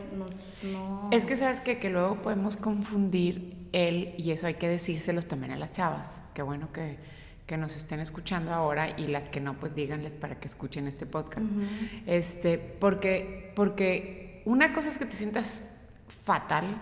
no... 0.63 1.09
Es 1.11 1.25
que 1.25 1.37
sabes 1.37 1.61
que, 1.61 1.79
que 1.79 1.91
luego 1.91 2.17
podemos 2.23 2.57
confundir 2.57 3.69
él, 3.73 4.15
y 4.19 4.31
eso 4.31 4.47
hay 4.47 4.55
que 4.55 4.69
decírselos 4.69 5.27
también 5.27 5.53
a 5.53 5.57
las 5.57 5.73
chavas. 5.73 6.07
Qué 6.35 6.43
bueno 6.43 6.73
que, 6.73 6.99
que 7.47 7.57
nos 7.57 7.75
estén 7.75 8.01
escuchando 8.01 8.53
ahora 8.53 8.99
y 8.99 9.09
las 9.09 9.29
que 9.29 9.41
no, 9.41 9.55
pues 9.55 9.75
díganles 9.75 10.13
para 10.13 10.39
que 10.39 10.49
escuchen 10.49 10.87
este 10.87 11.07
podcast. 11.07 11.47
este, 12.07 12.59
porque, 12.59 13.53
porque 13.57 14.43
una 14.45 14.73
cosa 14.73 14.89
es 14.89 14.99
que 14.99 15.07
te 15.07 15.17
sientas 15.17 15.63
fatal 16.25 16.81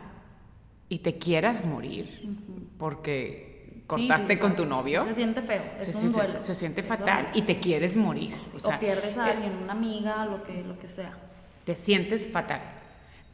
y 0.89 0.99
te 0.99 1.19
quieras 1.19 1.65
morir 1.65 2.37
porque 2.79 3.48
cortaste 3.89 4.39
con 4.39 4.55
tu 4.55 4.65
novio. 4.65 5.03
se 5.03 5.15
siente 5.15 5.43
feo, 5.43 5.63
es 5.81 5.95
un 5.95 6.13
duelo. 6.13 6.45
Se, 6.45 6.55
siente 6.55 6.83
fatal 6.83 7.31
y 7.35 7.43
te 7.43 7.59
quieres 7.59 7.97
morir. 7.97 8.35
o, 8.63 8.79
pierdes 8.79 9.19
a 9.19 9.29
eh, 9.29 9.33
alguien, 9.33 9.57
una 9.57 9.73
amiga, 9.73 10.25
lo 10.27 10.45
que, 10.45 10.63
lo 10.63 10.79
que 10.79 10.87
sea. 10.87 11.13
Te 11.65 11.75
sientes 11.75 12.29
fatal. 12.29 12.61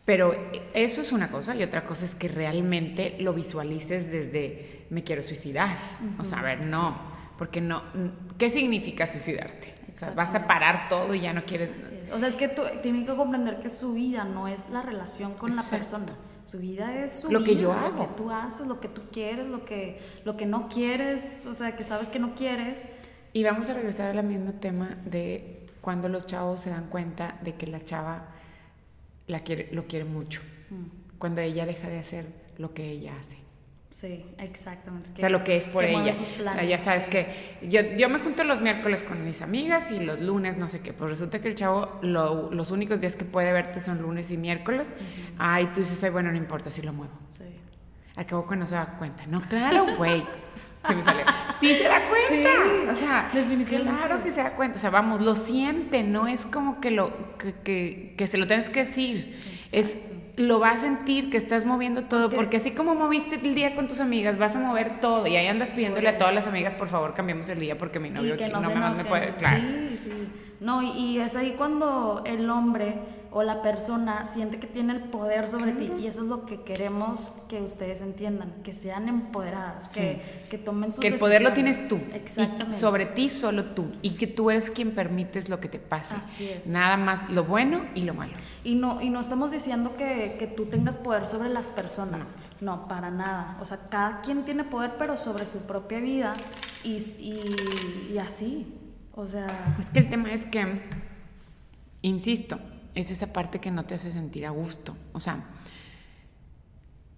Pero 0.04 0.34
eso 0.74 1.00
es 1.00 1.12
una 1.12 1.30
cosa 1.30 1.56
y 1.56 1.62
otra 1.62 1.84
cosa 1.84 2.04
es 2.04 2.14
que 2.14 2.28
realmente 2.28 3.16
lo 3.20 3.32
visualices 3.32 4.10
desde 4.12 4.86
me 4.90 5.02
quiero 5.02 5.22
suicidar. 5.22 5.76
O 6.18 6.24
sea, 6.24 6.38
a 6.38 6.42
ver, 6.42 6.66
no, 6.66 6.96
porque 7.36 7.60
no, 7.60 7.82
¿qué 8.38 8.50
significa 8.50 9.06
suicidarte? 9.06 9.73
O 9.94 9.98
sea, 9.98 10.10
vas 10.10 10.34
a 10.34 10.46
parar 10.46 10.88
todo 10.88 11.14
y 11.14 11.20
ya 11.20 11.32
no 11.32 11.44
quieres... 11.44 11.92
O 12.12 12.18
sea, 12.18 12.28
es 12.28 12.36
que 12.36 12.48
tú 12.48 12.62
tienes 12.82 13.08
que 13.08 13.16
comprender 13.16 13.60
que 13.60 13.70
su 13.70 13.94
vida 13.94 14.24
no 14.24 14.48
es 14.48 14.68
la 14.70 14.82
relación 14.82 15.34
con 15.34 15.54
la 15.54 15.62
persona 15.62 16.12
su 16.44 16.58
vida 16.58 17.02
es 17.02 17.20
su 17.20 17.32
lo 17.32 17.40
vida, 17.40 17.48
que 17.48 17.56
yo 17.56 17.72
hago. 17.72 17.96
Lo 17.96 18.08
que 18.08 18.14
tú 18.16 18.30
haces, 18.30 18.66
lo 18.66 18.78
que 18.78 18.88
tú 18.88 19.02
quieres, 19.10 19.46
lo 19.46 19.64
que, 19.64 19.98
lo 20.24 20.36
que 20.36 20.46
no 20.46 20.68
quieres, 20.68 21.46
o 21.46 21.54
sea, 21.54 21.76
que 21.76 21.84
sabes 21.84 22.08
que 22.08 22.18
no 22.18 22.34
quieres. 22.34 22.84
Y 23.32 23.42
vamos 23.42 23.68
a 23.68 23.74
regresar 23.74 24.16
al 24.16 24.24
mismo 24.24 24.52
tema 24.52 24.98
de 25.06 25.66
cuando 25.80 26.08
los 26.08 26.26
chavos 26.26 26.60
se 26.60 26.70
dan 26.70 26.88
cuenta 26.88 27.38
de 27.42 27.54
que 27.54 27.66
la 27.66 27.82
chava 27.82 28.26
la 29.26 29.40
quiere, 29.40 29.70
lo 29.72 29.86
quiere 29.86 30.04
mucho. 30.04 30.42
Mm. 30.70 31.18
Cuando 31.18 31.40
ella 31.40 31.64
deja 31.64 31.88
de 31.88 31.98
hacer 31.98 32.26
lo 32.58 32.74
que 32.74 32.90
ella 32.90 33.14
hace. 33.18 33.38
Sí, 33.94 34.26
exactamente. 34.38 35.08
o 35.14 35.16
sea, 35.18 35.28
lo 35.28 35.44
que 35.44 35.56
es 35.56 35.66
por 35.66 35.84
ella. 35.84 36.10
o 36.10 36.12
sea, 36.12 36.64
ya 36.64 36.78
sabes 36.78 37.06
que 37.06 37.56
yo, 37.62 37.80
yo, 37.96 38.08
me 38.08 38.18
junto 38.18 38.42
los 38.42 38.60
miércoles 38.60 39.04
con 39.04 39.24
mis 39.24 39.40
amigas 39.40 39.88
y 39.92 40.00
los 40.00 40.20
lunes 40.20 40.56
no 40.56 40.68
sé 40.68 40.80
qué. 40.80 40.92
Pues 40.92 41.10
resulta 41.10 41.40
que 41.40 41.46
el 41.46 41.54
chavo 41.54 42.00
los 42.02 42.72
únicos 42.72 43.00
días 43.00 43.14
que 43.14 43.24
puede 43.24 43.52
verte 43.52 43.78
son 43.78 44.02
lunes 44.02 44.32
y 44.32 44.36
miércoles. 44.36 44.88
Ay, 45.38 45.70
tú 45.72 45.78
dices, 45.78 46.02
Ay, 46.02 46.10
bueno, 46.10 46.32
no 46.32 46.36
importa 46.36 46.72
si 46.72 46.82
lo 46.82 46.92
muevo. 46.92 47.12
Sí. 47.28 47.44
Acabo 48.16 48.48
que 48.48 48.56
no 48.56 48.66
se 48.66 48.74
da 48.74 48.96
cuenta. 48.98 49.26
No, 49.26 49.40
claro, 49.42 49.86
güey. 49.96 50.24
Se 50.88 50.94
me 50.96 51.04
sale. 51.04 51.24
Sí 51.60 51.74
se 51.76 51.84
da 51.84 52.00
cuenta. 52.08 52.28
Sí, 52.28 52.88
o 52.90 52.96
sea, 52.96 53.30
claro 53.32 54.22
que 54.22 54.32
se 54.32 54.42
da 54.42 54.50
cuenta. 54.50 54.76
O 54.76 54.80
sea, 54.80 54.90
vamos, 54.90 55.22
lo 55.22 55.34
siente, 55.34 56.02
no 56.02 56.26
es 56.26 56.44
como 56.44 56.78
que 56.80 56.90
lo 56.90 57.38
que, 57.38 57.54
que, 57.62 58.14
que 58.18 58.28
se 58.28 58.36
lo 58.36 58.46
tienes 58.46 58.68
que 58.68 58.84
decir. 58.84 59.40
Es 59.72 60.10
lo 60.36 60.58
va 60.58 60.70
a 60.70 60.78
sentir 60.78 61.30
que 61.30 61.36
estás 61.36 61.64
moviendo 61.64 62.02
todo, 62.02 62.28
porque 62.28 62.56
así 62.56 62.72
como 62.72 62.94
moviste 62.94 63.36
el 63.36 63.54
día 63.54 63.76
con 63.76 63.86
tus 63.86 64.00
amigas, 64.00 64.38
vas 64.38 64.56
a 64.56 64.58
mover 64.58 65.00
todo 65.00 65.26
y 65.26 65.36
ahí 65.36 65.46
andas 65.46 65.70
pidiéndole 65.70 66.08
a 66.08 66.18
todas 66.18 66.34
las 66.34 66.46
amigas, 66.46 66.74
por 66.74 66.88
favor, 66.88 67.14
cambiemos 67.14 67.48
el 67.48 67.60
día 67.60 67.78
porque 67.78 68.00
mi 68.00 68.10
novio 68.10 68.36
no, 68.50 68.60
no 68.60 68.94
me 68.94 69.04
puede. 69.04 69.34
Claro. 69.36 69.60
Sí, 69.60 69.96
sí. 69.96 70.28
No, 70.60 70.82
y, 70.82 71.18
es 71.18 71.36
ahí 71.36 71.54
cuando 71.56 72.22
el 72.24 72.48
hombre 72.48 72.94
o 73.36 73.42
la 73.42 73.62
persona 73.62 74.26
siente 74.26 74.60
que 74.60 74.68
tiene 74.68 74.92
el 74.92 75.00
poder 75.00 75.48
sobre 75.48 75.72
ti 75.72 75.90
y 75.98 76.06
eso 76.06 76.22
es 76.22 76.28
lo 76.28 76.46
que 76.46 76.62
queremos 76.62 77.32
que 77.48 77.60
ustedes 77.60 78.00
entiendan, 78.00 78.62
que 78.62 78.72
sean 78.72 79.08
empoderadas, 79.08 79.88
que, 79.88 80.46
que 80.48 80.56
tomen 80.56 80.92
sus 80.92 81.00
Que 81.00 81.08
el 81.08 81.16
poder 81.16 81.42
lo 81.42 81.52
tienes 81.52 81.88
tú. 81.88 81.98
Exactamente. 82.12 82.78
sobre 82.78 83.06
ti 83.06 83.28
solo 83.28 83.64
tú 83.64 83.90
y 84.02 84.10
que 84.10 84.28
tú 84.28 84.52
eres 84.52 84.70
quien 84.70 84.92
permites 84.92 85.48
lo 85.48 85.58
que 85.58 85.68
te 85.68 85.80
pasa. 85.80 86.18
Así 86.18 86.48
es. 86.48 86.68
Nada 86.68 86.96
más 86.96 87.28
lo 87.28 87.42
bueno 87.42 87.84
y 87.96 88.02
lo 88.02 88.14
malo. 88.14 88.34
Y 88.62 88.76
no, 88.76 89.00
y 89.00 89.10
no 89.10 89.18
estamos 89.18 89.50
diciendo 89.50 89.96
que, 89.96 90.36
que 90.38 90.46
tú 90.46 90.66
tengas 90.66 90.96
poder 90.96 91.26
sobre 91.26 91.48
las 91.48 91.68
personas, 91.68 92.36
no. 92.60 92.86
para 92.86 93.10
nada. 93.10 93.58
O 93.60 93.66
sea, 93.66 93.88
cada 93.90 94.20
quien 94.20 94.44
tiene 94.44 94.62
poder 94.62 94.92
pero 94.96 95.16
sobre 95.16 95.46
su 95.46 95.66
propia 95.66 95.98
vida 95.98 96.34
y, 96.84 96.98
y, 97.18 98.12
y 98.12 98.18
así. 98.18 98.72
O 99.12 99.26
sea... 99.26 99.48
Es 99.80 99.88
que 99.88 99.98
el 99.98 100.08
tema 100.08 100.32
es 100.32 100.46
que, 100.46 100.82
insisto, 102.02 102.60
es 102.94 103.10
esa 103.10 103.32
parte 103.32 103.58
que 103.58 103.70
no 103.70 103.84
te 103.84 103.94
hace 103.94 104.12
sentir 104.12 104.46
a 104.46 104.50
gusto. 104.50 104.96
O 105.12 105.20
sea, 105.20 105.44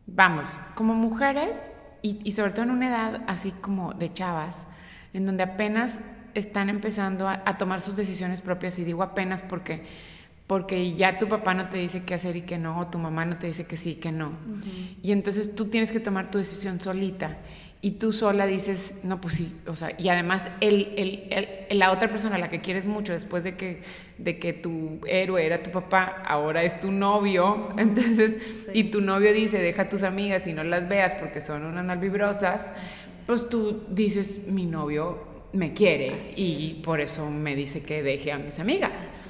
vamos, 0.06 0.48
como 0.74 0.94
mujeres, 0.94 1.70
y, 2.02 2.30
sobre 2.32 2.52
todo 2.52 2.62
en 2.62 2.70
una 2.70 2.88
edad 2.88 3.22
así 3.26 3.50
como 3.50 3.92
de 3.92 4.12
chavas, 4.12 4.64
en 5.12 5.26
donde 5.26 5.42
apenas 5.42 5.92
están 6.34 6.68
empezando 6.68 7.28
a, 7.28 7.58
tomar 7.58 7.80
sus 7.80 7.96
decisiones 7.96 8.40
propias, 8.40 8.78
y 8.78 8.84
digo 8.84 9.02
apenas 9.02 9.42
porque, 9.42 9.84
porque 10.46 10.94
ya 10.94 11.18
tu 11.18 11.28
papá 11.28 11.54
no 11.54 11.68
te 11.68 11.78
dice 11.78 12.04
qué 12.04 12.14
hacer 12.14 12.36
y 12.36 12.42
qué 12.42 12.58
no, 12.58 12.78
o 12.78 12.86
tu 12.86 12.98
mamá 12.98 13.24
no 13.24 13.38
te 13.38 13.48
dice 13.48 13.66
que 13.66 13.76
sí 13.76 13.90
y 13.90 13.94
que 13.96 14.12
no. 14.12 14.32
Y 15.02 15.12
entonces 15.12 15.54
tú 15.54 15.66
tienes 15.66 15.90
que 15.90 16.00
tomar 16.00 16.30
tu 16.30 16.38
decisión 16.38 16.80
solita 16.80 17.38
y 17.86 17.92
tú 17.92 18.12
sola 18.12 18.48
dices, 18.48 18.94
no, 19.04 19.20
pues 19.20 19.36
sí, 19.36 19.60
o 19.68 19.76
sea, 19.76 19.92
y 19.96 20.08
además 20.08 20.42
el, 20.60 20.92
el, 20.96 21.78
la 21.78 21.92
otra 21.92 22.08
persona 22.08 22.34
a 22.34 22.38
la 22.38 22.48
que 22.48 22.60
quieres 22.60 22.84
mucho 22.84 23.12
después 23.12 23.44
de 23.44 23.56
que, 23.56 23.80
de 24.18 24.40
que 24.40 24.52
tu 24.52 24.98
héroe 25.06 25.46
era 25.46 25.62
tu 25.62 25.70
papá, 25.70 26.20
ahora 26.26 26.64
es 26.64 26.80
tu 26.80 26.90
novio, 26.90 27.68
entonces, 27.78 28.42
y 28.74 28.90
tu 28.90 29.00
novio 29.00 29.32
dice, 29.32 29.58
deja 29.58 29.82
a 29.82 29.88
tus 29.88 30.02
amigas 30.02 30.48
y 30.48 30.52
no 30.52 30.64
las 30.64 30.88
veas 30.88 31.12
porque 31.20 31.40
son 31.40 31.64
unas 31.64 31.84
malvibrosas, 31.84 32.60
pues 33.24 33.48
tú 33.48 33.84
dices, 33.88 34.48
mi 34.48 34.66
novio 34.66 35.22
me 35.52 35.72
quiere 35.72 36.22
y 36.34 36.82
por 36.84 37.00
eso 37.00 37.30
me 37.30 37.54
dice 37.54 37.84
que 37.84 38.02
deje 38.02 38.32
a 38.32 38.38
mis 38.38 38.58
amigas. 38.58 39.28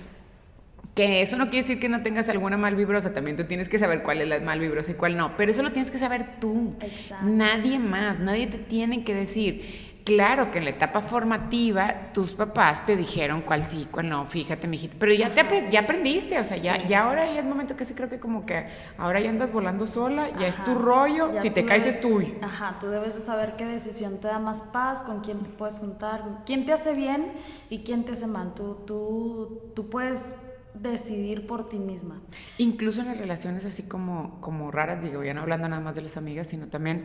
Que 0.96 1.20
eso 1.20 1.36
no 1.36 1.50
quiere 1.50 1.58
decir 1.58 1.78
que 1.78 1.90
no 1.90 2.02
tengas 2.02 2.30
alguna 2.30 2.56
mal 2.56 2.74
vibrosa, 2.74 3.12
también 3.12 3.36
tú 3.36 3.44
tienes 3.44 3.68
que 3.68 3.78
saber 3.78 4.02
cuál 4.02 4.22
es 4.22 4.28
la 4.28 4.40
mal 4.40 4.58
vibrosa 4.58 4.92
y 4.92 4.94
cuál 4.94 5.14
no, 5.14 5.36
pero 5.36 5.50
eso 5.50 5.62
lo 5.62 5.70
tienes 5.70 5.90
que 5.90 5.98
saber 5.98 6.40
tú. 6.40 6.74
Exacto. 6.80 7.26
Nadie 7.26 7.78
más, 7.78 8.18
nadie 8.18 8.46
te 8.46 8.56
tiene 8.56 9.04
que 9.04 9.14
decir. 9.14 9.86
Claro 10.06 10.50
que 10.50 10.58
en 10.58 10.64
la 10.64 10.70
etapa 10.70 11.02
formativa 11.02 12.12
tus 12.14 12.32
papás 12.32 12.86
te 12.86 12.96
dijeron 12.96 13.42
cuál 13.42 13.62
sí, 13.62 13.88
cuál 13.90 14.08
no, 14.08 14.24
fíjate, 14.24 14.68
mijita, 14.68 14.94
pero 14.98 15.12
ya 15.12 15.34
te 15.34 15.68
ya 15.70 15.80
aprendiste, 15.80 16.38
o 16.38 16.44
sea, 16.44 16.56
ya, 16.56 16.86
ya 16.86 17.02
ahora 17.02 17.26
ya 17.26 17.40
es 17.40 17.44
momento 17.44 17.76
que 17.76 17.84
sí 17.84 17.92
creo 17.92 18.08
que 18.08 18.18
como 18.18 18.46
que 18.46 18.66
ahora 18.96 19.20
ya 19.20 19.28
andas 19.28 19.52
volando 19.52 19.86
sola, 19.86 20.30
ya 20.38 20.46
es 20.46 20.64
tu 20.64 20.76
rollo, 20.76 21.32
si 21.42 21.50
te 21.50 21.66
caes 21.66 21.84
es 21.84 22.00
tuyo. 22.00 22.36
Ajá, 22.40 22.78
tú 22.80 22.86
debes 22.86 23.16
de 23.16 23.20
saber 23.20 23.56
qué 23.56 23.66
decisión 23.66 24.18
te 24.18 24.28
da 24.28 24.38
más 24.38 24.62
paz, 24.62 25.02
con 25.02 25.20
quién 25.20 25.40
te 25.40 25.50
puedes 25.50 25.78
juntar, 25.78 26.22
quién 26.46 26.64
te 26.64 26.72
hace 26.72 26.94
bien 26.94 27.32
y 27.68 27.80
quién 27.80 28.04
te 28.04 28.12
hace 28.12 28.28
mal. 28.28 28.54
Tú, 28.54 28.78
tú, 28.86 29.72
tú 29.74 29.90
puedes 29.90 30.38
decidir 30.83 31.47
por 31.47 31.68
ti 31.68 31.78
misma. 31.78 32.21
Incluso 32.59 33.00
en 33.00 33.06
las 33.06 33.18
relaciones 33.18 33.64
así 33.64 33.83
como, 33.83 34.40
como 34.40 34.71
raras, 34.71 35.02
digo, 35.02 35.23
ya 35.25 35.35
no 35.35 35.42
hablando 35.42 35.68
nada 35.68 35.83
más 35.83 35.95
de 35.95 36.02
las 36.02 36.16
amigas, 36.16 36.49
sino 36.49 36.66
también 36.66 37.04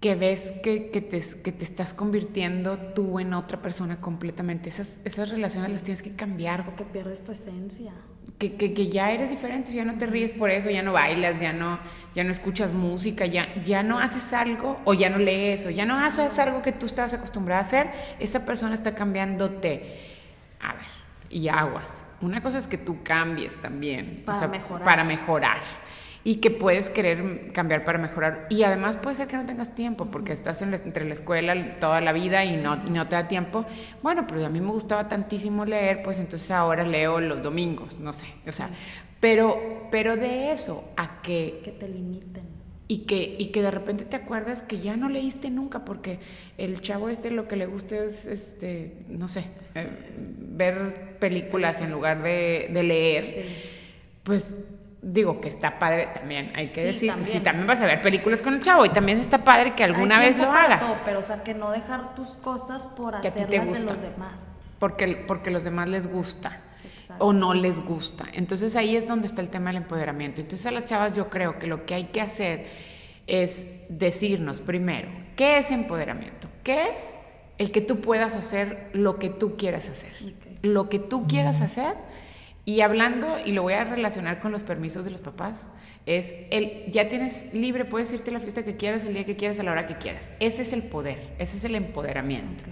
que 0.00 0.14
ves 0.14 0.52
que, 0.62 0.90
que, 0.90 1.02
te, 1.02 1.22
que 1.42 1.52
te 1.52 1.64
estás 1.64 1.92
convirtiendo 1.92 2.78
tú 2.78 3.20
en 3.20 3.34
otra 3.34 3.60
persona 3.60 4.00
completamente. 4.00 4.70
Esas, 4.70 4.98
esas 5.04 5.28
relaciones 5.28 5.70
las 5.70 5.82
tienes 5.82 6.00
que 6.00 6.16
cambiar. 6.16 6.66
O 6.66 6.74
que 6.74 6.84
pierdes 6.84 7.24
tu 7.24 7.32
esencia. 7.32 7.92
Que, 8.38 8.54
que, 8.54 8.72
que, 8.72 8.88
ya 8.88 9.12
eres 9.12 9.28
diferente, 9.28 9.72
ya 9.72 9.84
no 9.84 9.98
te 9.98 10.06
ríes 10.06 10.30
por 10.30 10.48
eso, 10.48 10.70
ya 10.70 10.82
no 10.82 10.94
bailas, 10.94 11.38
ya 11.38 11.52
no, 11.52 11.78
ya 12.14 12.24
no 12.24 12.32
escuchas 12.32 12.72
música, 12.72 13.26
ya, 13.26 13.62
ya 13.64 13.82
no 13.82 13.98
haces 13.98 14.32
algo 14.32 14.78
o 14.86 14.94
ya 14.94 15.10
no 15.10 15.18
lees 15.18 15.66
o 15.66 15.70
ya 15.70 15.84
no 15.84 15.98
haces 15.98 16.38
algo 16.38 16.62
que 16.62 16.72
tú 16.72 16.86
estabas 16.86 17.12
acostumbrada 17.12 17.60
a 17.60 17.64
hacer, 17.64 17.90
esa 18.18 18.46
persona 18.46 18.74
está 18.74 18.94
cambiándote. 18.94 19.98
A 20.60 20.72
ver, 20.72 20.86
y 21.28 21.48
aguas 21.48 22.04
una 22.20 22.42
cosa 22.42 22.58
es 22.58 22.66
que 22.66 22.78
tú 22.78 23.02
cambies 23.02 23.56
también. 23.56 24.22
Para 24.24 24.48
mejorar. 24.48 24.84
Para 24.84 25.04
mejorar. 25.04 25.60
Y 26.22 26.36
que 26.36 26.50
puedes 26.50 26.90
querer 26.90 27.50
cambiar 27.52 27.84
para 27.84 27.98
mejorar. 27.98 28.46
Y 28.50 28.62
además 28.62 28.96
puede 28.98 29.16
ser 29.16 29.26
que 29.26 29.36
no 29.36 29.46
tengas 29.46 29.74
tiempo, 29.74 30.06
porque 30.06 30.32
estás 30.32 30.60
entre 30.60 31.06
la 31.06 31.14
escuela 31.14 31.78
toda 31.80 32.00
la 32.02 32.12
vida 32.12 32.44
y 32.44 32.58
no, 32.58 32.76
no 32.76 33.08
te 33.08 33.14
da 33.14 33.26
tiempo. 33.26 33.64
Bueno, 34.02 34.26
pero 34.26 34.44
a 34.44 34.50
mí 34.50 34.60
me 34.60 34.70
gustaba 34.70 35.08
tantísimo 35.08 35.64
leer, 35.64 36.02
pues 36.02 36.18
entonces 36.18 36.50
ahora 36.50 36.84
leo 36.84 37.20
los 37.20 37.42
domingos, 37.42 37.98
no 38.00 38.12
sé. 38.12 38.26
O 38.46 38.50
sea, 38.50 38.68
pero, 39.18 39.88
pero 39.90 40.16
de 40.16 40.52
eso 40.52 40.92
a 40.96 41.22
que... 41.22 41.62
Que 41.64 41.72
te 41.72 41.88
limiten 41.88 42.49
y 42.90 43.04
que, 43.06 43.36
y 43.38 43.52
que 43.52 43.62
de 43.62 43.70
repente 43.70 44.04
te 44.04 44.16
acuerdas 44.16 44.62
que 44.62 44.80
ya 44.80 44.96
no 44.96 45.08
leíste 45.08 45.48
nunca, 45.48 45.84
porque 45.84 46.18
el 46.58 46.80
chavo 46.80 47.08
este 47.08 47.30
lo 47.30 47.46
que 47.46 47.54
le 47.54 47.66
gusta 47.66 47.94
es, 47.94 48.26
este, 48.26 48.96
no 49.06 49.28
sé, 49.28 49.44
eh, 49.76 49.86
ver 50.16 51.16
películas 51.20 51.80
en 51.82 51.92
lugar 51.92 52.20
de, 52.20 52.68
leer, 52.82 53.24
pues 54.24 54.58
digo 55.02 55.40
que 55.40 55.50
está 55.50 55.78
padre 55.78 56.08
también, 56.12 56.50
hay 56.56 56.70
que 56.70 56.82
decir, 56.82 57.12
también. 57.12 57.32
si 57.32 57.38
también 57.38 57.68
vas 57.68 57.80
a 57.80 57.86
ver 57.86 58.02
películas 58.02 58.42
con 58.42 58.54
el 58.54 58.60
chavo 58.60 58.84
y 58.84 58.88
también 58.90 59.20
está 59.20 59.44
padre 59.44 59.76
que 59.76 59.84
alguna 59.84 60.18
vez 60.18 60.36
lo 60.36 60.50
hagas. 60.50 60.84
pero 61.04 61.20
o 61.20 61.22
sea, 61.22 61.44
que 61.44 61.54
no 61.54 61.70
dejar 61.70 62.16
tus 62.16 62.30
cosas 62.38 62.88
por 62.88 63.14
hacerlas 63.14 63.72
de 63.72 63.80
los 63.84 64.02
demás. 64.02 64.50
Porque, 64.80 65.14
porque 65.28 65.52
los 65.52 65.62
demás 65.62 65.86
les 65.86 66.08
gusta 66.08 66.58
o 67.18 67.32
no 67.32 67.54
les 67.54 67.84
gusta. 67.84 68.26
Entonces 68.32 68.76
ahí 68.76 68.96
es 68.96 69.06
donde 69.06 69.26
está 69.26 69.42
el 69.42 69.48
tema 69.48 69.70
del 69.70 69.82
empoderamiento. 69.82 70.40
Entonces 70.40 70.66
a 70.66 70.70
las 70.70 70.84
chavas 70.84 71.16
yo 71.16 71.28
creo 71.28 71.58
que 71.58 71.66
lo 71.66 71.86
que 71.86 71.94
hay 71.94 72.04
que 72.06 72.20
hacer 72.20 72.66
es 73.26 73.64
decirnos 73.88 74.60
primero, 74.60 75.08
¿qué 75.36 75.58
es 75.58 75.70
empoderamiento? 75.70 76.48
¿Qué 76.64 76.84
es 76.84 77.14
el 77.58 77.70
que 77.70 77.80
tú 77.80 78.00
puedas 78.00 78.36
hacer 78.36 78.90
lo 78.92 79.18
que 79.18 79.28
tú 79.28 79.56
quieras 79.56 79.88
hacer? 79.88 80.34
Lo 80.62 80.88
que 80.88 80.98
tú 80.98 81.26
quieras 81.26 81.60
hacer 81.60 81.94
y 82.64 82.82
hablando, 82.82 83.38
y 83.44 83.52
lo 83.52 83.62
voy 83.62 83.74
a 83.74 83.84
relacionar 83.84 84.40
con 84.40 84.52
los 84.52 84.62
permisos 84.62 85.04
de 85.04 85.10
los 85.10 85.20
papás, 85.20 85.56
es 86.06 86.34
el, 86.50 86.90
ya 86.92 87.08
tienes 87.08 87.52
libre, 87.54 87.84
puedes 87.84 88.12
irte 88.12 88.30
a 88.30 88.34
la 88.34 88.40
fiesta 88.40 88.64
que 88.64 88.76
quieras, 88.76 89.04
el 89.04 89.14
día 89.14 89.24
que 89.24 89.36
quieras, 89.36 89.58
a 89.58 89.62
la 89.62 89.72
hora 89.72 89.86
que 89.86 89.96
quieras. 89.96 90.28
Ese 90.40 90.62
es 90.62 90.72
el 90.72 90.82
poder, 90.82 91.18
ese 91.38 91.56
es 91.56 91.64
el 91.64 91.74
empoderamiento. 91.74 92.64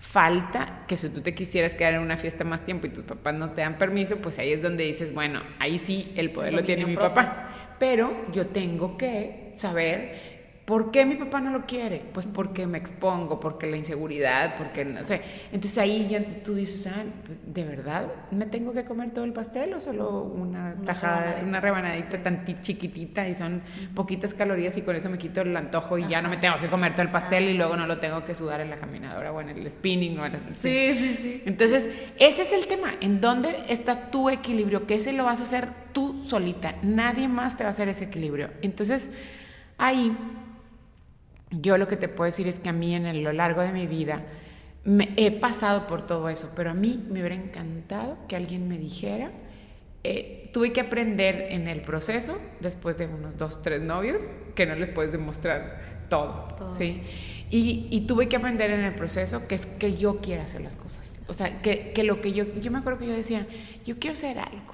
Falta 0.00 0.84
que 0.88 0.96
si 0.96 1.10
tú 1.10 1.20
te 1.20 1.34
quisieras 1.34 1.74
quedar 1.74 1.92
en 1.92 2.00
una 2.00 2.16
fiesta 2.16 2.42
más 2.42 2.64
tiempo 2.64 2.86
y 2.86 2.90
tus 2.90 3.04
papás 3.04 3.34
no 3.34 3.50
te 3.50 3.60
dan 3.60 3.76
permiso, 3.76 4.16
pues 4.16 4.38
ahí 4.38 4.52
es 4.52 4.62
donde 4.62 4.84
dices, 4.84 5.14
bueno, 5.14 5.42
ahí 5.58 5.78
sí 5.78 6.10
el 6.16 6.30
poder 6.30 6.54
lo 6.54 6.64
tiene 6.64 6.86
mi 6.86 6.96
papá. 6.96 7.76
Pero 7.78 8.26
yo 8.32 8.46
tengo 8.46 8.96
que 8.96 9.52
saber 9.54 10.39
¿Por 10.70 10.92
qué 10.92 11.04
mi 11.04 11.16
papá 11.16 11.40
no 11.40 11.50
lo 11.50 11.66
quiere? 11.66 12.00
Pues 12.14 12.26
porque 12.26 12.64
me 12.64 12.78
expongo, 12.78 13.40
porque 13.40 13.66
la 13.66 13.76
inseguridad, 13.76 14.56
porque 14.56 14.84
no 14.84 15.04
sé. 15.04 15.20
Entonces 15.50 15.76
ahí 15.78 16.06
ya 16.08 16.24
tú 16.44 16.54
dices, 16.54 16.86
ah, 16.86 17.02
¿de 17.44 17.64
verdad 17.64 18.04
me 18.30 18.46
tengo 18.46 18.72
que 18.72 18.84
comer 18.84 19.10
todo 19.10 19.24
el 19.24 19.32
pastel 19.32 19.74
o 19.74 19.80
solo 19.80 20.22
una 20.22 20.76
tajada, 20.86 21.40
una 21.44 21.58
rebanadita 21.58 22.22
tan 22.22 22.44
chiquitita 22.62 23.28
y 23.28 23.34
son 23.34 23.62
poquitas 23.96 24.32
calorías 24.32 24.76
y 24.76 24.82
con 24.82 24.94
eso 24.94 25.10
me 25.10 25.18
quito 25.18 25.40
el 25.40 25.56
antojo 25.56 25.98
y 25.98 26.06
ya 26.06 26.22
no 26.22 26.28
me 26.28 26.36
tengo 26.36 26.60
que 26.60 26.68
comer 26.68 26.92
todo 26.92 27.02
el 27.02 27.10
pastel 27.10 27.48
y 27.48 27.54
luego 27.54 27.74
no 27.76 27.88
lo 27.88 27.98
tengo 27.98 28.24
que 28.24 28.36
sudar 28.36 28.60
en 28.60 28.70
la 28.70 28.76
caminadora 28.76 29.32
o 29.32 29.40
en 29.40 29.48
el 29.48 29.72
spinning 29.72 30.20
o 30.20 30.28
Sí, 30.52 30.94
sí, 30.94 31.14
sí. 31.14 31.42
Entonces, 31.46 31.90
ese 32.16 32.42
es 32.42 32.52
el 32.52 32.68
tema, 32.68 32.94
en 33.00 33.20
dónde 33.20 33.64
está 33.68 34.12
tu 34.12 34.30
equilibrio, 34.30 34.86
que 34.86 34.94
ese 34.94 35.12
lo 35.14 35.24
vas 35.24 35.40
a 35.40 35.42
hacer 35.42 35.66
tú 35.92 36.22
solita, 36.24 36.76
nadie 36.82 37.26
más 37.26 37.56
te 37.56 37.64
va 37.64 37.70
a 37.70 37.72
hacer 37.72 37.88
ese 37.88 38.04
equilibrio. 38.04 38.50
Entonces, 38.62 39.10
ahí 39.76 40.16
yo 41.50 41.78
lo 41.78 41.88
que 41.88 41.96
te 41.96 42.08
puedo 42.08 42.26
decir 42.26 42.48
es 42.48 42.60
que 42.60 42.68
a 42.68 42.72
mí 42.72 42.94
en 42.94 43.24
lo 43.24 43.32
largo 43.32 43.60
de 43.62 43.72
mi 43.72 43.86
vida 43.86 44.22
me, 44.84 45.12
he 45.16 45.30
pasado 45.30 45.86
por 45.86 46.06
todo 46.06 46.28
eso, 46.28 46.52
pero 46.56 46.70
a 46.70 46.74
mí 46.74 47.04
me 47.10 47.20
hubiera 47.20 47.34
encantado 47.34 48.16
que 48.28 48.36
alguien 48.36 48.68
me 48.68 48.78
dijera, 48.78 49.30
eh, 50.04 50.50
tuve 50.52 50.72
que 50.72 50.80
aprender 50.80 51.46
en 51.50 51.68
el 51.68 51.82
proceso, 51.82 52.40
después 52.60 52.96
de 52.96 53.06
unos 53.06 53.36
dos, 53.36 53.62
tres 53.62 53.82
novios, 53.82 54.22
que 54.54 54.66
no 54.66 54.74
les 54.74 54.88
puedes 54.88 55.12
demostrar 55.12 56.06
todo, 56.08 56.70
¿sí? 56.70 57.02
Y, 57.50 58.04
tuve 58.06 58.28
que 58.28 58.36
aprender 58.36 58.70
en 58.70 58.80
el 58.80 58.94
proceso 58.94 59.48
que 59.48 59.56
es 59.56 59.66
que 59.66 59.96
yo 59.96 60.18
quiera 60.18 60.44
hacer 60.44 60.60
las 60.60 60.76
cosas. 60.76 60.98
O 61.26 61.34
sea, 61.34 61.60
que, 61.62 61.92
que 61.94 62.04
lo 62.04 62.20
que 62.20 62.32
yo, 62.32 62.44
yo 62.60 62.70
me 62.70 62.78
acuerdo 62.78 63.00
que 63.00 63.06
yo 63.06 63.12
decía, 63.12 63.46
yo 63.84 63.98
quiero 63.98 64.12
hacer 64.12 64.38
algo 64.38 64.72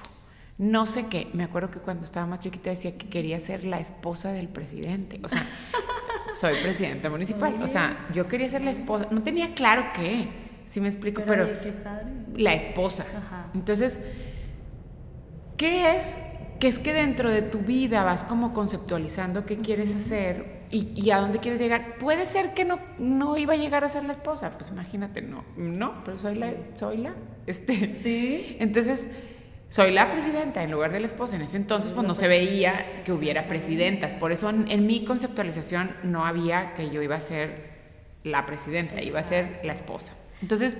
no 0.57 0.87
sé 0.87 1.07
qué. 1.07 1.27
Me 1.33 1.43
acuerdo 1.43 1.69
que 1.69 1.79
cuando 1.79 2.03
estaba 2.03 2.25
más 2.25 2.39
chiquita 2.39 2.69
decía 2.69 2.97
que 2.97 3.07
quería 3.07 3.39
ser 3.39 3.63
la 3.63 3.79
esposa 3.79 4.31
del 4.31 4.47
presidente. 4.47 5.19
O 5.23 5.29
sea, 5.29 5.45
soy 6.39 6.53
presidenta 6.61 7.09
municipal. 7.09 7.61
O 7.61 7.67
sea, 7.67 8.07
yo 8.13 8.27
quería 8.27 8.49
ser 8.49 8.63
la 8.63 8.71
esposa. 8.71 9.07
No 9.11 9.23
tenía 9.23 9.53
claro 9.53 9.85
qué, 9.93 10.27
si 10.67 10.81
me 10.81 10.89
explico, 10.89 11.23
pero, 11.25 11.47
la 12.35 12.53
esposa. 12.53 13.05
Entonces, 13.53 13.99
¿qué 15.57 15.95
es? 15.95 16.23
Que 16.59 16.67
es 16.67 16.79
que 16.79 16.93
dentro 16.93 17.29
de 17.29 17.41
tu 17.41 17.59
vida 17.59 18.03
vas 18.03 18.23
como 18.23 18.53
conceptualizando 18.53 19.45
qué 19.45 19.59
quieres 19.59 19.95
hacer 19.95 20.57
y, 20.71 21.09
a 21.11 21.19
dónde 21.19 21.39
quieres 21.39 21.61
llegar. 21.61 21.97
Puede 21.97 22.25
ser 22.25 22.53
que 22.53 22.65
no, 22.65 22.79
no 22.97 23.37
iba 23.37 23.53
a 23.53 23.57
llegar 23.57 23.83
a 23.83 23.89
ser 23.89 24.03
la 24.05 24.13
esposa, 24.13 24.51
pues 24.57 24.71
imagínate, 24.71 25.21
no, 25.21 25.45
no, 25.55 26.03
pero 26.03 26.17
soy 26.17 26.37
la, 26.39 26.51
soy 26.75 26.97
la, 26.97 27.13
este. 27.45 27.95
Sí. 27.95 28.57
Entonces, 28.59 29.11
soy 29.69 29.91
la 29.91 30.11
presidenta 30.11 30.63
en 30.63 30.71
lugar 30.71 30.91
de 30.91 30.99
la 30.99 31.07
esposa. 31.07 31.35
En 31.35 31.41
ese 31.41 31.57
entonces 31.57 31.91
pues 31.91 32.07
no 32.07 32.15
se 32.15 32.27
veía 32.27 33.03
que 33.03 33.11
hubiera 33.11 33.47
presidentas. 33.47 34.13
Por 34.13 34.31
eso 34.31 34.49
en, 34.49 34.87
mi 34.87 35.03
conceptualización 35.03 35.91
no 36.03 36.25
había 36.25 36.73
que 36.75 36.89
yo 36.89 37.01
iba 37.01 37.15
a 37.15 37.21
ser 37.21 37.77
la 38.23 38.45
presidenta, 38.45 39.01
iba 39.01 39.19
a 39.19 39.23
ser 39.23 39.59
la 39.63 39.73
esposa. 39.73 40.13
Entonces, 40.41 40.77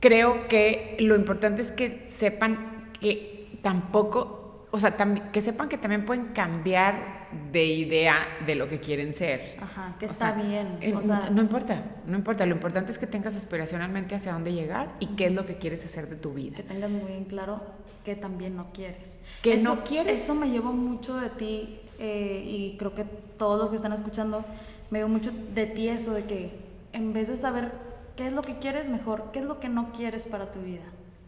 creo 0.00 0.48
que 0.48 0.96
lo 1.00 1.14
importante 1.16 1.62
es 1.62 1.70
que 1.70 2.06
sepan 2.08 2.90
que 3.00 3.58
tampoco, 3.62 4.66
o 4.70 4.80
sea, 4.80 4.96
que 5.32 5.40
sepan 5.40 5.68
que 5.68 5.78
también 5.78 6.04
pueden 6.04 6.26
cambiar 6.28 7.21
de 7.52 7.64
idea 7.64 8.26
de 8.46 8.54
lo 8.54 8.68
que 8.68 8.80
quieren 8.80 9.14
ser. 9.14 9.56
Ajá, 9.60 9.96
que 9.98 10.06
está 10.06 10.32
bien. 10.32 10.78
Eh, 10.80 10.92
no 11.30 11.42
importa, 11.42 11.82
no 12.06 12.16
importa. 12.16 12.46
Lo 12.46 12.54
importante 12.54 12.92
es 12.92 12.98
que 12.98 13.06
tengas 13.06 13.34
aspiracionalmente 13.36 14.14
hacia 14.14 14.32
dónde 14.32 14.52
llegar 14.52 14.94
y 15.00 15.08
qué 15.08 15.26
es 15.26 15.32
lo 15.32 15.46
que 15.46 15.56
quieres 15.56 15.84
hacer 15.84 16.08
de 16.08 16.16
tu 16.16 16.32
vida. 16.32 16.56
Que 16.56 16.62
tengas 16.62 16.90
muy 16.90 17.04
bien 17.04 17.24
claro 17.24 17.60
que 18.04 18.14
también 18.14 18.56
no 18.56 18.72
quieres. 18.72 19.18
Que 19.42 19.56
no 19.58 19.84
quieres. 19.84 20.22
Eso 20.22 20.34
me 20.34 20.50
llevó 20.50 20.72
mucho 20.72 21.16
de 21.16 21.30
ti 21.30 21.80
eh, 21.98 22.44
y 22.46 22.76
creo 22.78 22.94
que 22.94 23.04
todos 23.04 23.58
los 23.58 23.70
que 23.70 23.76
están 23.76 23.92
escuchando 23.92 24.44
me 24.90 24.98
llevó 25.00 25.10
mucho 25.10 25.30
de 25.54 25.66
ti 25.66 25.88
eso 25.88 26.12
de 26.12 26.24
que 26.24 26.50
en 26.92 27.12
vez 27.12 27.28
de 27.28 27.36
saber 27.36 27.72
qué 28.16 28.26
es 28.26 28.32
lo 28.32 28.42
que 28.42 28.58
quieres, 28.58 28.88
mejor 28.88 29.30
qué 29.32 29.40
es 29.40 29.44
lo 29.44 29.60
que 29.60 29.68
no 29.68 29.92
quieres 29.92 30.26
para 30.26 30.50
tu 30.50 30.60
vida 30.60 30.82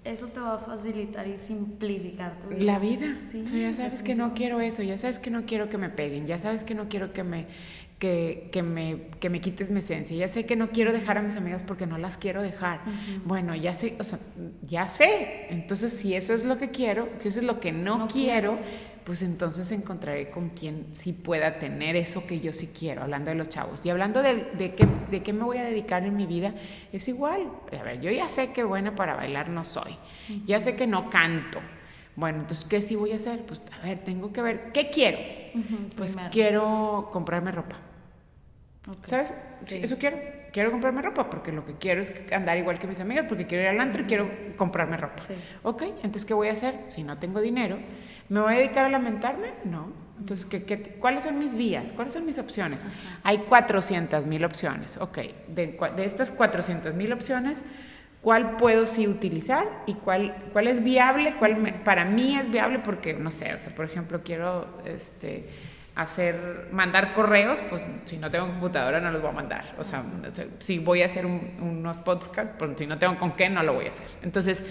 eso 0.04 0.26
te 0.28 0.40
va 0.40 0.54
a 0.54 0.58
facilitar 0.58 1.26
y 1.26 1.36
simplificar 1.36 2.38
tu 2.38 2.48
vida. 2.48 2.62
La 2.62 2.78
vida. 2.78 3.18
Sí, 3.22 3.44
ya 3.58 3.72
sabes 3.72 4.02
que 4.02 4.14
no 4.14 4.34
quiero 4.34 4.60
eso, 4.60 4.82
ya 4.82 4.98
sabes 4.98 5.18
que 5.18 5.30
no 5.30 5.46
quiero 5.46 5.68
que 5.68 5.78
me 5.78 5.88
peguen, 5.88 6.26
ya 6.26 6.38
sabes 6.38 6.62
que 6.62 6.74
no 6.74 6.88
quiero 6.88 7.12
que 7.12 7.24
me, 7.24 7.46
que, 7.98 8.50
que 8.52 8.62
me, 8.62 8.98
que 9.18 9.30
me 9.30 9.40
quites 9.40 9.70
mi 9.70 9.78
esencia, 9.78 10.16
ya 10.16 10.28
sé 10.28 10.44
que 10.44 10.56
no 10.56 10.70
quiero 10.70 10.92
dejar 10.92 11.16
a 11.18 11.22
mis 11.22 11.36
amigas 11.36 11.62
porque 11.62 11.86
no 11.86 11.96
las 11.96 12.18
quiero 12.18 12.42
dejar. 12.42 12.80
Bueno, 13.24 13.54
ya 13.54 13.74
sé, 13.74 13.96
o 13.98 14.04
sea, 14.04 14.18
ya 14.66 14.88
sé. 14.88 15.46
Entonces, 15.48 15.92
si 15.94 16.14
eso 16.14 16.34
es 16.34 16.44
lo 16.44 16.58
que 16.58 16.70
quiero, 16.70 17.08
si 17.20 17.28
eso 17.28 17.40
es 17.40 17.46
lo 17.46 17.60
que 17.60 17.72
no, 17.72 18.06
quiero 18.08 18.58
pues 19.04 19.22
entonces 19.22 19.70
encontraré 19.70 20.30
con 20.30 20.50
quien 20.50 20.86
sí 20.94 21.12
pueda 21.12 21.58
tener 21.58 21.94
eso 21.94 22.26
que 22.26 22.40
yo 22.40 22.52
sí 22.52 22.72
quiero, 22.76 23.02
hablando 23.02 23.30
de 23.30 23.36
los 23.36 23.48
chavos. 23.48 23.84
Y 23.84 23.90
hablando 23.90 24.22
de, 24.22 24.46
de, 24.56 24.74
qué, 24.74 24.86
de 25.10 25.22
qué 25.22 25.32
me 25.32 25.44
voy 25.44 25.58
a 25.58 25.64
dedicar 25.64 26.04
en 26.04 26.16
mi 26.16 26.26
vida, 26.26 26.54
es 26.92 27.06
igual. 27.08 27.48
A 27.78 27.82
ver, 27.82 28.00
yo 28.00 28.10
ya 28.10 28.28
sé 28.28 28.52
que 28.52 28.64
buena 28.64 28.94
para 28.96 29.14
bailar 29.14 29.48
no 29.48 29.64
soy, 29.64 29.96
ya 30.46 30.60
sé 30.60 30.74
que 30.76 30.86
no 30.86 31.10
canto. 31.10 31.60
Bueno, 32.16 32.40
entonces, 32.40 32.64
¿qué 32.68 32.80
sí 32.80 32.96
voy 32.96 33.12
a 33.12 33.16
hacer? 33.16 33.40
Pues, 33.40 33.60
a 33.72 33.84
ver, 33.84 33.98
tengo 34.04 34.32
que 34.32 34.40
ver, 34.40 34.72
¿qué 34.72 34.90
quiero? 34.90 35.18
pues 35.96 36.16
quiero 36.32 37.10
comprarme 37.12 37.52
ropa. 37.52 37.76
¿Sabes? 39.02 39.34
Eso 39.68 39.98
quiero. 39.98 40.18
Quiero 40.54 40.70
comprarme 40.70 41.02
ropa 41.02 41.28
porque 41.28 41.50
lo 41.50 41.66
que 41.66 41.74
quiero 41.78 42.02
es 42.02 42.12
andar 42.30 42.56
igual 42.56 42.78
que 42.78 42.86
mis 42.86 43.00
amigas, 43.00 43.26
porque 43.28 43.44
quiero 43.44 43.64
ir 43.64 43.70
al 43.70 43.80
antro 43.80 44.02
y 44.02 44.04
quiero 44.04 44.30
comprarme 44.56 44.96
ropa. 44.96 45.20
Ok, 45.64 45.82
entonces, 45.82 46.24
¿qué 46.24 46.32
voy 46.32 46.46
a 46.46 46.52
hacer? 46.52 46.78
Si 46.90 47.02
no 47.02 47.18
tengo 47.18 47.40
dinero, 47.40 47.76
¿Me 48.34 48.40
voy 48.40 48.54
a 48.54 48.56
dedicar 48.56 48.84
a 48.84 48.88
lamentarme? 48.88 49.52
No. 49.64 49.92
Entonces, 50.18 50.44
¿qué, 50.44 50.64
qué, 50.64 50.96
cuáles 50.98 51.22
son 51.22 51.38
mis 51.38 51.54
vías? 51.54 51.92
¿Cuáles 51.94 52.14
son 52.14 52.26
mis 52.26 52.36
opciones? 52.36 52.80
Hay 53.22 53.38
400 53.38 54.26
mil 54.26 54.44
opciones. 54.44 54.96
Ok, 54.96 55.18
de, 55.46 55.78
de 55.94 56.04
estas 56.04 56.32
400 56.32 56.94
mil 56.94 57.12
opciones, 57.12 57.62
¿cuál 58.22 58.56
puedo 58.56 58.86
sí 58.86 59.06
utilizar 59.06 59.68
y 59.86 59.94
cuál, 59.94 60.34
cuál 60.52 60.66
es 60.66 60.82
viable? 60.82 61.36
¿Cuál 61.38 61.74
para 61.84 62.04
mí 62.04 62.36
es 62.36 62.50
viable? 62.50 62.80
Porque, 62.80 63.14
no 63.14 63.30
sé, 63.30 63.54
o 63.54 63.58
sea, 63.60 63.72
por 63.72 63.84
ejemplo, 63.84 64.22
quiero 64.24 64.66
este, 64.84 65.48
hacer, 65.94 66.68
mandar 66.72 67.12
correos, 67.12 67.60
pues 67.70 67.82
si 68.04 68.16
no 68.16 68.30
tengo 68.30 68.46
computadora 68.46 69.00
no 69.00 69.10
los 69.10 69.20
voy 69.20 69.30
a 69.30 69.34
mandar. 69.34 69.74
O 69.78 69.84
sea, 69.84 70.02
si 70.58 70.78
voy 70.78 71.02
a 71.02 71.06
hacer 71.06 71.26
unos 71.26 71.96
podcasts, 71.98 72.54
pues 72.58 72.72
si 72.76 72.86
no 72.86 72.98
tengo 72.98 73.18
con 73.18 73.32
qué, 73.32 73.48
no 73.48 73.62
lo 73.62 73.74
voy 73.74 73.86
a 73.86 73.90
hacer. 73.90 74.08
Entonces, 74.22 74.66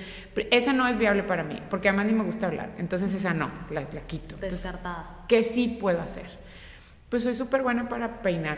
esa 0.51 0.73
no 0.73 0.87
es 0.87 0.97
viable 0.97 1.23
para 1.23 1.43
mí, 1.43 1.61
porque 1.69 1.89
además 1.89 2.07
ni 2.07 2.13
me 2.13 2.23
gusta 2.23 2.47
hablar. 2.47 2.71
Entonces, 2.77 3.13
esa 3.13 3.33
no, 3.33 3.51
la, 3.69 3.81
la 3.81 4.01
quito. 4.01 4.35
Descartada. 4.37 5.25
¿Qué 5.27 5.43
sí 5.43 5.77
puedo 5.79 6.01
hacer? 6.01 6.25
Pues 7.09 7.23
soy 7.23 7.35
súper 7.35 7.61
buena 7.61 7.87
para 7.87 8.21
peinar. 8.21 8.57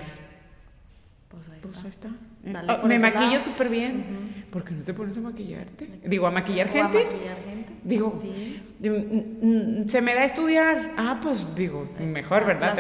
Pues 1.30 1.50
ahí 1.50 1.60
pues 1.62 1.86
está. 1.86 2.10
Oh, 2.82 2.88
me 2.88 3.00
maquillo 3.00 3.40
súper 3.40 3.70
bien. 3.70 4.45
¿Por 4.56 4.64
qué 4.64 4.74
no 4.74 4.84
te 4.86 4.94
pones 4.94 5.18
a 5.18 5.20
maquillarte? 5.20 6.00
Digo, 6.06 6.28
a 6.28 6.32
maquillar 6.32 6.70
gente. 6.70 7.00
A 7.00 7.04
maquillar 7.04 7.38
gente. 7.44 7.74
Digo, 7.84 8.10
se 8.14 10.02
me 10.02 10.16
da 10.16 10.22
a 10.22 10.26
estudiar. 10.28 10.94
Ah, 10.96 11.20
pues 11.22 11.54
digo, 11.56 11.84
mejor, 12.00 12.46
¿verdad? 12.46 12.74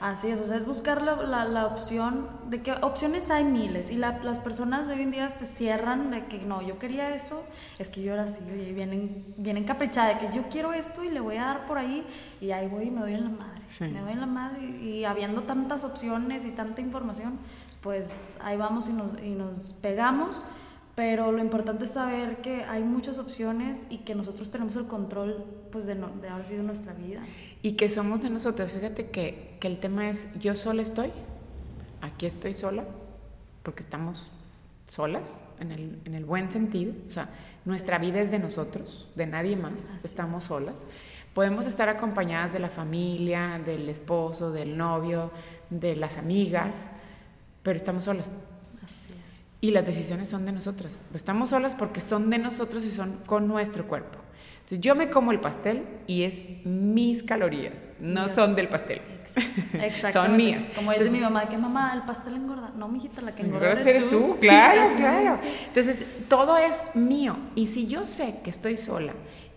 Así 0.00 0.28
es, 0.30 0.40
o 0.40 0.46
sea, 0.46 0.56
es 0.56 0.64
buscar 0.64 1.02
la, 1.02 1.44
la, 1.44 1.66
opción 1.66 2.26
de 2.48 2.62
que 2.62 2.72
opciones 2.72 3.30
hay 3.30 3.44
miles 3.44 3.90
y 3.90 3.96
las 3.96 4.38
personas 4.38 4.88
de 4.88 4.94
hoy 4.94 5.02
en 5.02 5.10
día 5.10 5.28
se 5.28 5.44
cierran 5.44 6.10
de 6.10 6.24
que 6.24 6.38
no, 6.38 6.66
yo 6.66 6.78
quería 6.78 7.14
eso, 7.14 7.44
es 7.78 7.90
que 7.90 8.02
yo 8.02 8.12
ahora 8.12 8.26
sí, 8.26 8.40
oye, 8.50 8.72
vienen, 8.72 9.26
vienen 9.36 9.64
caprichada 9.64 10.14
de 10.14 10.26
que 10.26 10.34
yo 10.34 10.48
quiero 10.48 10.72
esto 10.72 11.04
y 11.04 11.10
le 11.10 11.20
voy 11.20 11.36
a 11.36 11.44
dar 11.44 11.66
por 11.66 11.76
ahí 11.76 12.02
y 12.40 12.50
ahí 12.52 12.66
voy 12.66 12.84
y 12.84 12.90
me 12.90 13.02
doy 13.02 13.12
en 13.12 13.24
la 13.24 13.30
madre. 13.30 13.60
Me 13.80 14.00
doy 14.00 14.12
en 14.12 14.20
la 14.20 14.26
madre 14.26 14.64
y 14.80 15.04
habiendo 15.04 15.42
tantas 15.42 15.84
opciones 15.84 16.46
y 16.46 16.52
tanta 16.52 16.80
información 16.80 17.40
pues 17.84 18.38
ahí 18.40 18.56
vamos 18.56 18.88
y 18.88 18.94
nos, 18.94 19.12
y 19.22 19.34
nos 19.34 19.74
pegamos, 19.74 20.46
pero 20.94 21.32
lo 21.32 21.38
importante 21.40 21.84
es 21.84 21.92
saber 21.92 22.36
que 22.38 22.64
hay 22.64 22.82
muchas 22.84 23.18
opciones 23.18 23.86
y 23.90 23.98
que 23.98 24.14
nosotros 24.14 24.50
tenemos 24.50 24.76
el 24.76 24.86
control 24.86 25.44
pues 25.72 25.86
de, 25.86 25.96
no, 25.96 26.08
de 26.08 26.28
sí 26.44 26.54
de 26.54 26.62
nuestra 26.62 26.92
vida. 26.92 27.20
Y 27.62 27.72
que 27.72 27.88
somos 27.88 28.22
de 28.22 28.30
nosotras. 28.30 28.72
Fíjate 28.72 29.10
que, 29.10 29.56
que 29.58 29.66
el 29.66 29.78
tema 29.78 30.08
es, 30.08 30.28
yo 30.38 30.54
sola 30.54 30.82
estoy, 30.82 31.10
aquí 32.00 32.26
estoy 32.26 32.54
sola, 32.54 32.84
porque 33.64 33.82
estamos 33.82 34.30
solas, 34.86 35.40
en 35.58 35.72
el, 35.72 35.98
en 36.04 36.14
el 36.14 36.24
buen 36.24 36.52
sentido. 36.52 36.92
O 37.08 37.10
sea, 37.10 37.28
nuestra 37.64 37.98
vida 37.98 38.20
es 38.20 38.30
de 38.30 38.38
nosotros, 38.38 39.08
de 39.16 39.26
nadie 39.26 39.56
más, 39.56 39.72
estamos 40.04 40.44
solas. 40.44 40.74
Podemos 41.34 41.66
estar 41.66 41.88
acompañadas 41.88 42.52
de 42.52 42.60
la 42.60 42.68
familia, 42.68 43.60
del 43.64 43.88
esposo, 43.88 44.52
del 44.52 44.76
novio, 44.76 45.32
de 45.70 45.96
las 45.96 46.18
amigas, 46.18 46.76
pero 47.64 47.76
estamos 47.76 48.04
solas. 48.04 48.26
Y 49.64 49.70
las 49.70 49.86
decisiones 49.86 50.28
son 50.28 50.44
de 50.44 50.52
nosotras. 50.52 50.92
Estamos 51.14 51.48
solas 51.48 51.72
porque 51.72 52.02
son 52.02 52.28
de 52.28 52.36
nosotros 52.36 52.84
y 52.84 52.90
son 52.90 53.20
con 53.24 53.48
nuestro 53.48 53.88
cuerpo. 53.88 54.18
Entonces 54.56 54.80
yo 54.80 54.94
me 54.94 55.08
como 55.08 55.32
el 55.32 55.40
pastel 55.40 55.84
y 56.06 56.24
es 56.24 56.34
mis 56.66 57.22
calorías, 57.22 57.72
no 57.98 58.28
son 58.28 58.56
del 58.56 58.68
pastel. 58.68 59.00
Exacto. 59.72 60.22
son 60.22 60.36
mías. 60.36 60.62
Como 60.74 60.92
dice 60.92 61.08
mi 61.08 61.18
mamá, 61.18 61.48
que 61.48 61.56
mamá, 61.56 61.94
el 61.94 62.02
pastel 62.02 62.34
engorda. 62.34 62.72
No, 62.76 62.88
mijita, 62.88 63.22
la 63.22 63.34
que 63.34 63.40
engorda 63.40 63.72
eres, 63.72 64.10
tú. 64.10 64.36
Claro, 64.38 64.82
claro. 64.98 65.34
Entonces 65.66 66.26
todo 66.28 66.58
es 66.58 66.94
mío. 66.94 67.34
Y 67.54 67.68
si 67.68 67.86
yo 67.86 68.04
sé 68.04 68.40
que 68.44 68.50
estoy 68.50 68.76
sola 68.76 69.14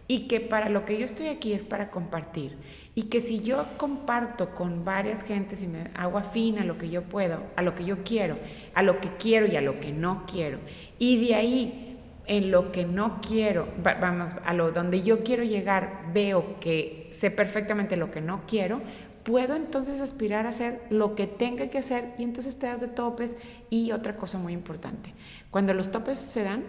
y 0.07 0.29
que 0.29 0.39
para 0.39 0.69
lo 0.69 0.85
que 0.85 0.97
yo 0.97 1.03
estoy 1.03 1.27
aquí 1.27 1.51
es 1.51 1.63
para 1.63 1.91
compartir 1.91 2.55
y 2.97 3.03
que 3.03 3.19
si 3.19 3.41
yo 3.41 3.63
comparto 3.77 4.55
con 4.55 4.83
varias 4.83 5.21
gentes 5.21 5.61
y 5.61 5.67
me 5.67 5.91
hago 5.93 6.17
afín 6.17 6.57
a 6.57 6.65
lo 6.65 6.79
que 6.79 6.89
yo 6.89 7.03
puedo, 7.03 7.43
a 7.55 7.61
lo 7.61 7.75
que 7.75 7.85
yo 7.85 8.03
quiero, 8.03 8.37
a 8.73 8.81
lo 8.81 8.99
que 8.99 9.17
quiero 9.17 9.45
y 9.45 9.55
a 9.55 9.61
lo 9.61 9.79
que 9.79 9.91
no 9.91 10.25
quiero, 10.25 10.57
y 10.97 11.23
de 11.23 11.35
ahí 11.35 11.99
en 12.25 12.49
lo 12.49 12.71
que 12.71 12.85
no 12.85 13.21
quiero, 13.21 13.67
vamos, 13.83 14.31
a 14.43 14.51
lo 14.55 14.71
donde 14.71 15.03
yo 15.03 15.23
quiero 15.23 15.43
llegar, 15.43 16.05
veo 16.11 16.59
que 16.59 17.11
sé 17.13 17.29
perfectamente 17.29 17.97
lo 17.97 18.09
que 18.09 18.19
no 18.19 18.41
quiero, 18.47 18.81
puedo 19.23 19.55
entonces 19.55 20.01
aspirar 20.01 20.47
a 20.47 20.49
hacer 20.49 20.81
lo 20.89 21.13
que 21.13 21.27
tenga 21.27 21.67
que 21.67 21.77
hacer 21.77 22.15
y 22.17 22.23
entonces 22.23 22.57
te 22.57 22.65
das 22.65 22.81
de 22.81 22.87
topes 22.87 23.37
y 23.69 23.91
otra 23.91 24.17
cosa 24.17 24.39
muy 24.39 24.53
importante, 24.53 25.13
cuando 25.51 25.75
los 25.75 25.91
topes 25.91 26.17
se 26.17 26.41
dan, 26.41 26.63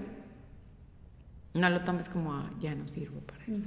no 1.55 1.71
lo 1.71 1.85
tomes 1.85 2.11
como 2.11 2.35
ah, 2.35 2.51
ya 2.61 2.75
no 2.75 2.87
sirvo 2.87 3.21
para 3.21 3.45
eso. 3.45 3.63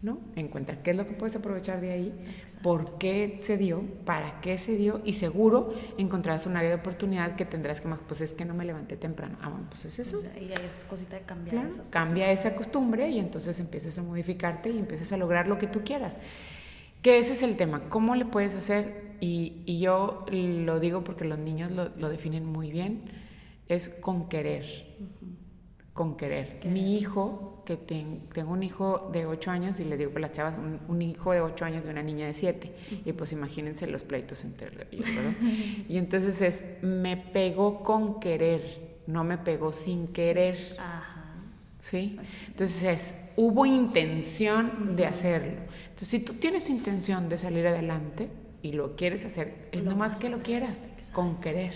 ¿No? 0.00 0.20
Encuentra 0.36 0.80
qué 0.82 0.92
es 0.92 0.96
lo 0.96 1.06
que 1.06 1.12
puedes 1.12 1.34
aprovechar 1.34 1.80
de 1.80 1.90
ahí, 1.90 2.14
por 2.62 2.98
qué 2.98 3.40
se 3.42 3.56
dio, 3.56 3.82
para 4.04 4.40
qué 4.40 4.56
se 4.58 4.76
dio 4.76 5.00
y 5.04 5.14
seguro 5.14 5.74
encontrarás 5.96 6.46
un 6.46 6.56
área 6.56 6.70
de 6.70 6.76
oportunidad 6.76 7.34
que 7.34 7.44
tendrás 7.44 7.80
que 7.80 7.88
más, 7.88 7.98
pues 8.06 8.20
es 8.20 8.30
que 8.32 8.44
no 8.44 8.54
me 8.54 8.64
levanté 8.64 8.96
temprano. 8.96 9.36
Ah, 9.42 9.48
bueno, 9.48 9.66
pues 9.68 9.86
es 9.86 9.98
eso. 9.98 10.22
y 10.40 10.52
es 10.52 10.84
cosita 10.88 11.16
de 11.16 11.22
cambiar 11.22 11.66
esas 11.66 11.90
Cambia 11.90 12.30
esa 12.30 12.54
costumbre 12.54 13.10
y 13.10 13.18
entonces 13.18 13.58
empiezas 13.58 13.98
a 13.98 14.02
modificarte 14.02 14.70
y 14.70 14.78
empiezas 14.78 15.12
a 15.12 15.16
lograr 15.16 15.48
lo 15.48 15.58
que 15.58 15.66
tú 15.66 15.82
quieras. 15.84 16.18
Que 17.02 17.18
ese 17.18 17.32
es 17.32 17.42
el 17.42 17.56
tema, 17.56 17.88
¿cómo 17.88 18.14
le 18.14 18.24
puedes 18.24 18.54
hacer? 18.54 19.16
Y, 19.20 19.62
y 19.66 19.80
yo 19.80 20.26
lo 20.30 20.78
digo 20.78 21.02
porque 21.02 21.24
los 21.24 21.38
niños 21.38 21.72
lo, 21.72 21.88
lo 21.96 22.08
definen 22.08 22.46
muy 22.46 22.70
bien, 22.70 23.02
es 23.68 23.88
con 23.88 24.28
querer 24.28 24.64
con 25.98 26.16
querer. 26.16 26.60
Mi 26.64 26.96
hijo, 26.96 27.57
que 27.68 27.76
tengo 27.76 28.52
un 28.54 28.62
hijo 28.62 29.10
de 29.12 29.26
8 29.26 29.50
años, 29.50 29.78
y 29.78 29.84
le 29.84 29.98
digo 29.98 30.10
a 30.16 30.20
las 30.20 30.32
chavas, 30.32 30.54
un, 30.88 31.02
hijo 31.02 31.32
de 31.32 31.42
8 31.42 31.66
años 31.66 31.84
de 31.84 31.90
una 31.90 32.02
niña 32.02 32.26
de 32.26 32.32
7, 32.32 32.72
y 33.04 33.12
pues 33.12 33.32
imagínense 33.32 33.86
los 33.86 34.04
pleitos 34.04 34.42
entre 34.44 34.68
ellos, 34.90 35.04
¿verdad? 35.14 35.32
Y 35.86 35.98
entonces 35.98 36.40
es, 36.40 36.64
me 36.80 37.18
pegó 37.18 37.82
con 37.82 38.20
querer, 38.20 38.62
no 39.06 39.22
me 39.22 39.36
pegó 39.36 39.72
sin 39.72 40.08
querer. 40.08 40.56
Sí. 41.82 42.16
Entonces 42.46 42.82
es, 42.82 43.14
hubo 43.36 43.66
intención 43.66 44.96
de 44.96 45.04
hacerlo. 45.04 45.60
Entonces, 45.90 46.08
si 46.08 46.20
tú 46.20 46.34
tienes 46.34 46.70
intención 46.70 47.28
de 47.28 47.36
salir 47.36 47.66
adelante 47.66 48.30
y 48.62 48.72
lo 48.72 48.96
quieres 48.96 49.26
hacer, 49.26 49.68
es 49.72 49.82
nomás 49.82 50.18
que 50.18 50.30
lo 50.30 50.38
quieras, 50.38 50.78
con 51.12 51.38
querer. 51.42 51.74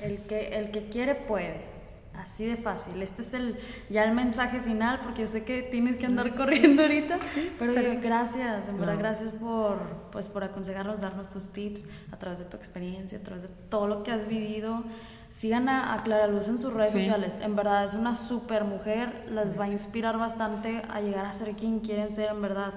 El 0.00 0.18
que, 0.18 0.56
el 0.56 0.70
que 0.70 0.84
quiere 0.90 1.16
puede. 1.16 1.73
Así 2.16 2.46
de 2.46 2.56
fácil. 2.56 3.02
Este 3.02 3.22
es 3.22 3.34
el 3.34 3.58
ya 3.90 4.04
el 4.04 4.12
mensaje 4.12 4.60
final 4.60 5.00
porque 5.02 5.22
yo 5.22 5.26
sé 5.26 5.44
que 5.44 5.62
tienes 5.62 5.98
que 5.98 6.06
andar 6.06 6.34
corriendo 6.36 6.82
ahorita, 6.82 7.18
pero, 7.58 7.74
gracias, 8.00 8.68
en 8.68 8.78
verdad 8.78 8.96
gracias 8.98 9.30
por 9.30 9.78
pues 10.10 10.28
por 10.28 10.44
aconsejarnos, 10.44 11.00
darnos 11.00 11.28
tus 11.28 11.50
tips 11.50 11.86
a 12.12 12.18
través 12.18 12.38
de 12.38 12.44
tu 12.44 12.56
experiencia, 12.56 13.18
a 13.18 13.22
través 13.22 13.42
de 13.42 13.48
todo 13.68 13.88
lo 13.88 14.02
que 14.02 14.12
has 14.12 14.28
vivido. 14.28 14.84
Sigan 15.28 15.68
a, 15.68 16.00
Clara 16.04 16.28
Luz 16.28 16.46
en 16.46 16.58
sus 16.58 16.72
redes 16.72 16.92
sociales. 16.92 17.40
En 17.42 17.56
verdad 17.56 17.84
es 17.84 17.94
una 17.94 18.14
super 18.14 18.62
mujer, 18.62 19.26
les 19.28 19.58
va 19.58 19.64
a 19.64 19.68
inspirar 19.68 20.16
bastante 20.16 20.82
a 20.88 21.00
llegar 21.00 21.26
a 21.26 21.32
ser 21.32 21.56
quien 21.56 21.80
quieren 21.80 22.12
ser 22.12 22.30
en 22.30 22.40
verdad. 22.40 22.72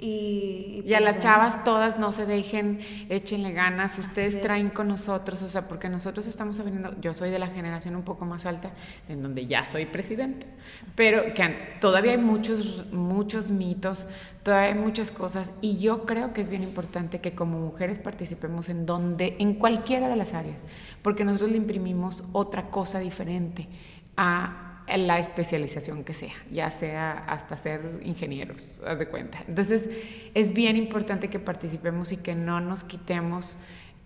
Y, 0.00 0.92
a 0.94 1.00
las 1.00 1.18
chavas 1.18 1.64
todas 1.64 1.98
no 1.98 2.12
se 2.12 2.24
dejen, 2.24 2.78
échenle 3.08 3.52
ganas, 3.52 3.98
ustedes 3.98 4.40
traen 4.40 4.70
con 4.70 4.86
nosotros, 4.86 5.42
o 5.42 5.48
sea, 5.48 5.66
porque 5.66 5.88
nosotros 5.88 6.26
estamos 6.26 6.58
aprendiendo, 6.60 6.94
yo 7.00 7.14
soy 7.14 7.30
de 7.30 7.38
la 7.40 7.48
generación 7.48 7.96
un 7.96 8.04
poco 8.04 8.24
más 8.24 8.46
alta, 8.46 8.70
en 9.08 9.22
donde 9.22 9.46
ya 9.46 9.64
soy 9.64 9.86
presidenta, 9.86 10.46
pero 10.96 11.20
que 11.34 11.76
todavía 11.80 12.12
hay 12.12 12.18
muchos, 12.18 12.92
muchos 12.92 13.50
mitos, 13.50 14.06
todavía 14.44 14.74
hay 14.74 14.78
muchas 14.78 15.10
cosas, 15.10 15.52
y 15.60 15.78
yo 15.78 16.06
creo 16.06 16.32
que 16.32 16.42
es 16.42 16.48
bien 16.48 16.62
importante 16.62 17.20
que 17.20 17.34
como 17.34 17.58
mujeres 17.58 17.98
participemos 17.98 18.68
en 18.68 18.86
donde, 18.86 19.34
en 19.40 19.54
cualquiera 19.54 20.08
de 20.08 20.14
las 20.14 20.32
áreas, 20.32 20.60
porque 21.02 21.24
nosotros 21.24 21.50
le 21.50 21.56
imprimimos 21.56 22.24
otra 22.32 22.70
cosa 22.70 23.00
diferente 23.00 23.68
a 24.16 24.67
la 24.96 25.18
especialización 25.18 26.04
que 26.04 26.14
sea, 26.14 26.34
ya 26.50 26.70
sea 26.70 27.24
hasta 27.26 27.56
ser 27.56 28.00
ingenieros, 28.02 28.80
haz 28.86 28.98
de 28.98 29.06
cuenta. 29.06 29.44
Entonces, 29.46 29.88
es 30.34 30.54
bien 30.54 30.76
importante 30.76 31.28
que 31.28 31.38
participemos 31.38 32.12
y 32.12 32.16
que 32.16 32.34
no 32.34 32.60
nos 32.60 32.84
quitemos 32.84 33.56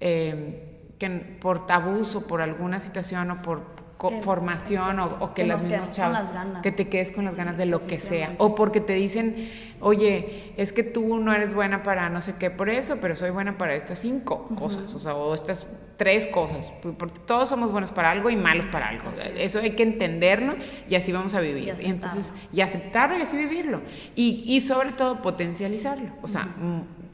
eh, 0.01 0.65
que 0.99 1.11
por 1.11 1.67
tabús 1.67 2.15
o 2.17 2.27
por 2.27 2.41
alguna 2.43 2.81
situación 2.81 3.31
o 3.31 3.43
por 3.43 3.82
formación 4.11 4.99
o, 5.01 5.35
que, 5.35 5.47
las 5.47 5.65
mismas 5.67 5.91
chavas 5.91 6.33
que 6.63 6.73
te 6.73 6.89
quedes 6.89 7.13
con 7.13 7.25
las 7.25 7.37
ganas 7.37 7.57
de 7.57 7.67
lo 7.67 7.87
que 7.87 8.01
sea. 8.01 8.33
O 8.39 8.55
porque 8.55 8.81
te 8.81 8.95
dicen 8.95 9.49
oye 9.83 10.53
es 10.57 10.73
que 10.73 10.85
tú 10.85 11.19
no 11.19 11.33
eres 11.35 11.53
buena 11.53 11.83
para 11.83 12.09
no 12.09 12.21
sé 12.21 12.37
qué 12.39 12.51
por 12.51 12.69
eso 12.69 12.99
pero 13.01 13.17
soy 13.17 13.31
buena 13.31 13.59
para 13.59 13.75
estas 13.75 13.99
cinco 13.99 14.45
cosas 14.55 14.95
o 14.95 15.01
sea 15.01 15.15
o 15.15 15.35
estas 15.35 15.67
tres 15.97 16.29
cosas 16.29 16.73
porque 16.99 17.19
todos 17.27 17.49
somos 17.49 17.73
buenos 17.73 17.91
para 17.91 18.13
algo 18.13 18.31
y 18.31 18.37
malos 18.37 18.67
para 18.67 18.89
algo 18.89 19.11
eso 19.37 19.59
hay 19.59 19.73
que 19.73 19.83
entenderlo 19.83 20.55
y 20.89 20.95
así 20.95 21.13
vamos 21.13 21.35
a 21.35 21.41
vivir. 21.41 21.75
Y, 21.83 21.87
entonces 21.87 22.33
y 22.53 22.61
aceptarlo 22.61 23.19
y 23.19 23.23
así 23.23 23.37
vivirlo. 23.37 23.83
Y, 24.15 24.45
y 24.47 24.61
sobre 24.61 24.93
todo 24.93 25.21
potencializarlo 25.21 26.11
o 26.23 26.29
sea 26.29 26.49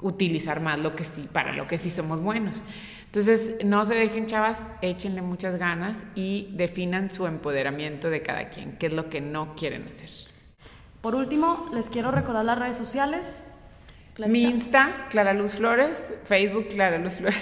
utilizar 0.00 0.60
más 0.60 0.78
lo 0.78 0.94
que 0.94 1.04
sí 1.04 1.26
para 1.32 1.54
lo 1.54 1.66
que 1.66 1.78
sí 1.78 1.90
somos 1.90 2.22
buenos 2.22 2.62
entonces, 3.08 3.64
no 3.64 3.86
se 3.86 3.94
dejen, 3.94 4.26
chavas, 4.26 4.58
échenle 4.82 5.22
muchas 5.22 5.58
ganas 5.58 5.96
y 6.14 6.50
definan 6.52 7.10
su 7.10 7.26
empoderamiento 7.26 8.10
de 8.10 8.20
cada 8.20 8.50
quien, 8.50 8.76
qué 8.76 8.88
es 8.88 8.92
lo 8.92 9.08
que 9.08 9.22
no 9.22 9.54
quieren 9.54 9.88
hacer. 9.88 10.10
Por 11.00 11.14
último, 11.14 11.70
les 11.72 11.88
quiero 11.88 12.10
recordar 12.10 12.44
las 12.44 12.58
redes 12.58 12.76
sociales. 12.76 13.44
Mi 14.18 14.42
Insta, 14.42 15.06
Clara 15.10 15.32
Luz 15.32 15.54
Flores, 15.54 16.04
Facebook, 16.24 16.68
Clara 16.68 16.98
Luz 16.98 17.14
Flores. 17.14 17.38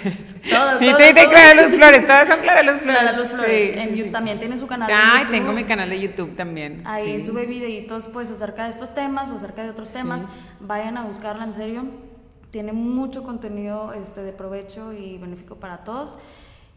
Todas, 0.49 0.79
Mi 0.79 0.93
Twitter, 0.93 1.27
Clara 1.27 1.61
Luz 1.61 1.75
Flores, 1.75 2.01
todas 2.03 2.27
son 2.29 2.39
Clara 2.39 2.63
Luz 2.63 2.81
Flores. 2.81 2.99
Clara 3.01 3.17
Luz 3.17 3.31
Flores. 3.31 3.75
en 3.75 3.95
YouTube 3.95 4.11
también 4.13 4.39
tiene 4.39 4.57
su 4.57 4.67
canal 4.67 4.89
Ay, 4.93 5.25
tengo 5.25 5.51
mi 5.51 5.65
canal 5.65 5.89
de 5.89 5.99
YouTube 5.99 6.35
también. 6.37 6.83
Ahí 6.85 7.19
sube 7.19 7.45
videitos 7.45 8.07
pues 8.07 8.31
acerca 8.31 8.63
de 8.63 8.69
estos 8.69 8.93
temas 8.93 9.31
o 9.31 9.35
acerca 9.35 9.63
de 9.63 9.71
otros 9.71 9.91
temas. 9.91 10.25
Vayan 10.61 10.97
a 10.97 11.03
buscarla 11.03 11.43
en 11.43 11.53
serio 11.53 12.06
tiene 12.51 12.73
mucho 12.73 13.23
contenido 13.23 13.93
este, 13.93 14.21
de 14.23 14.33
provecho 14.33 14.93
y 14.93 15.17
benéfico 15.17 15.55
para 15.55 15.83
todos. 15.83 16.15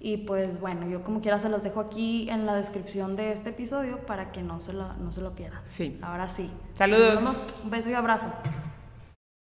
Y 0.03 0.19
pues 0.19 0.61
bueno, 0.61 0.89
yo 0.89 1.05
como 1.05 1.21
quiera 1.21 1.39
se 1.39 1.51
los 1.51 1.63
dejo 1.63 1.81
aquí 1.81 2.31
en 2.31 2.47
la 2.47 2.55
descripción 2.55 3.17
de 3.17 3.33
este 3.33 3.51
episodio 3.51 3.99
para 4.07 4.33
que 4.33 4.43
no 4.43 4.61
se 4.61 4.73
lo, 4.73 4.95
no 4.95 5.13
se 5.13 5.21
lo 5.21 5.33
pierdan. 5.33 5.61
Sí. 5.67 5.99
Ahora 6.01 6.29
sí. 6.29 6.51
Saludos. 6.75 7.23
Un 7.63 7.71
beso 7.71 7.91
y 7.91 7.95
abrazo. 7.95 8.29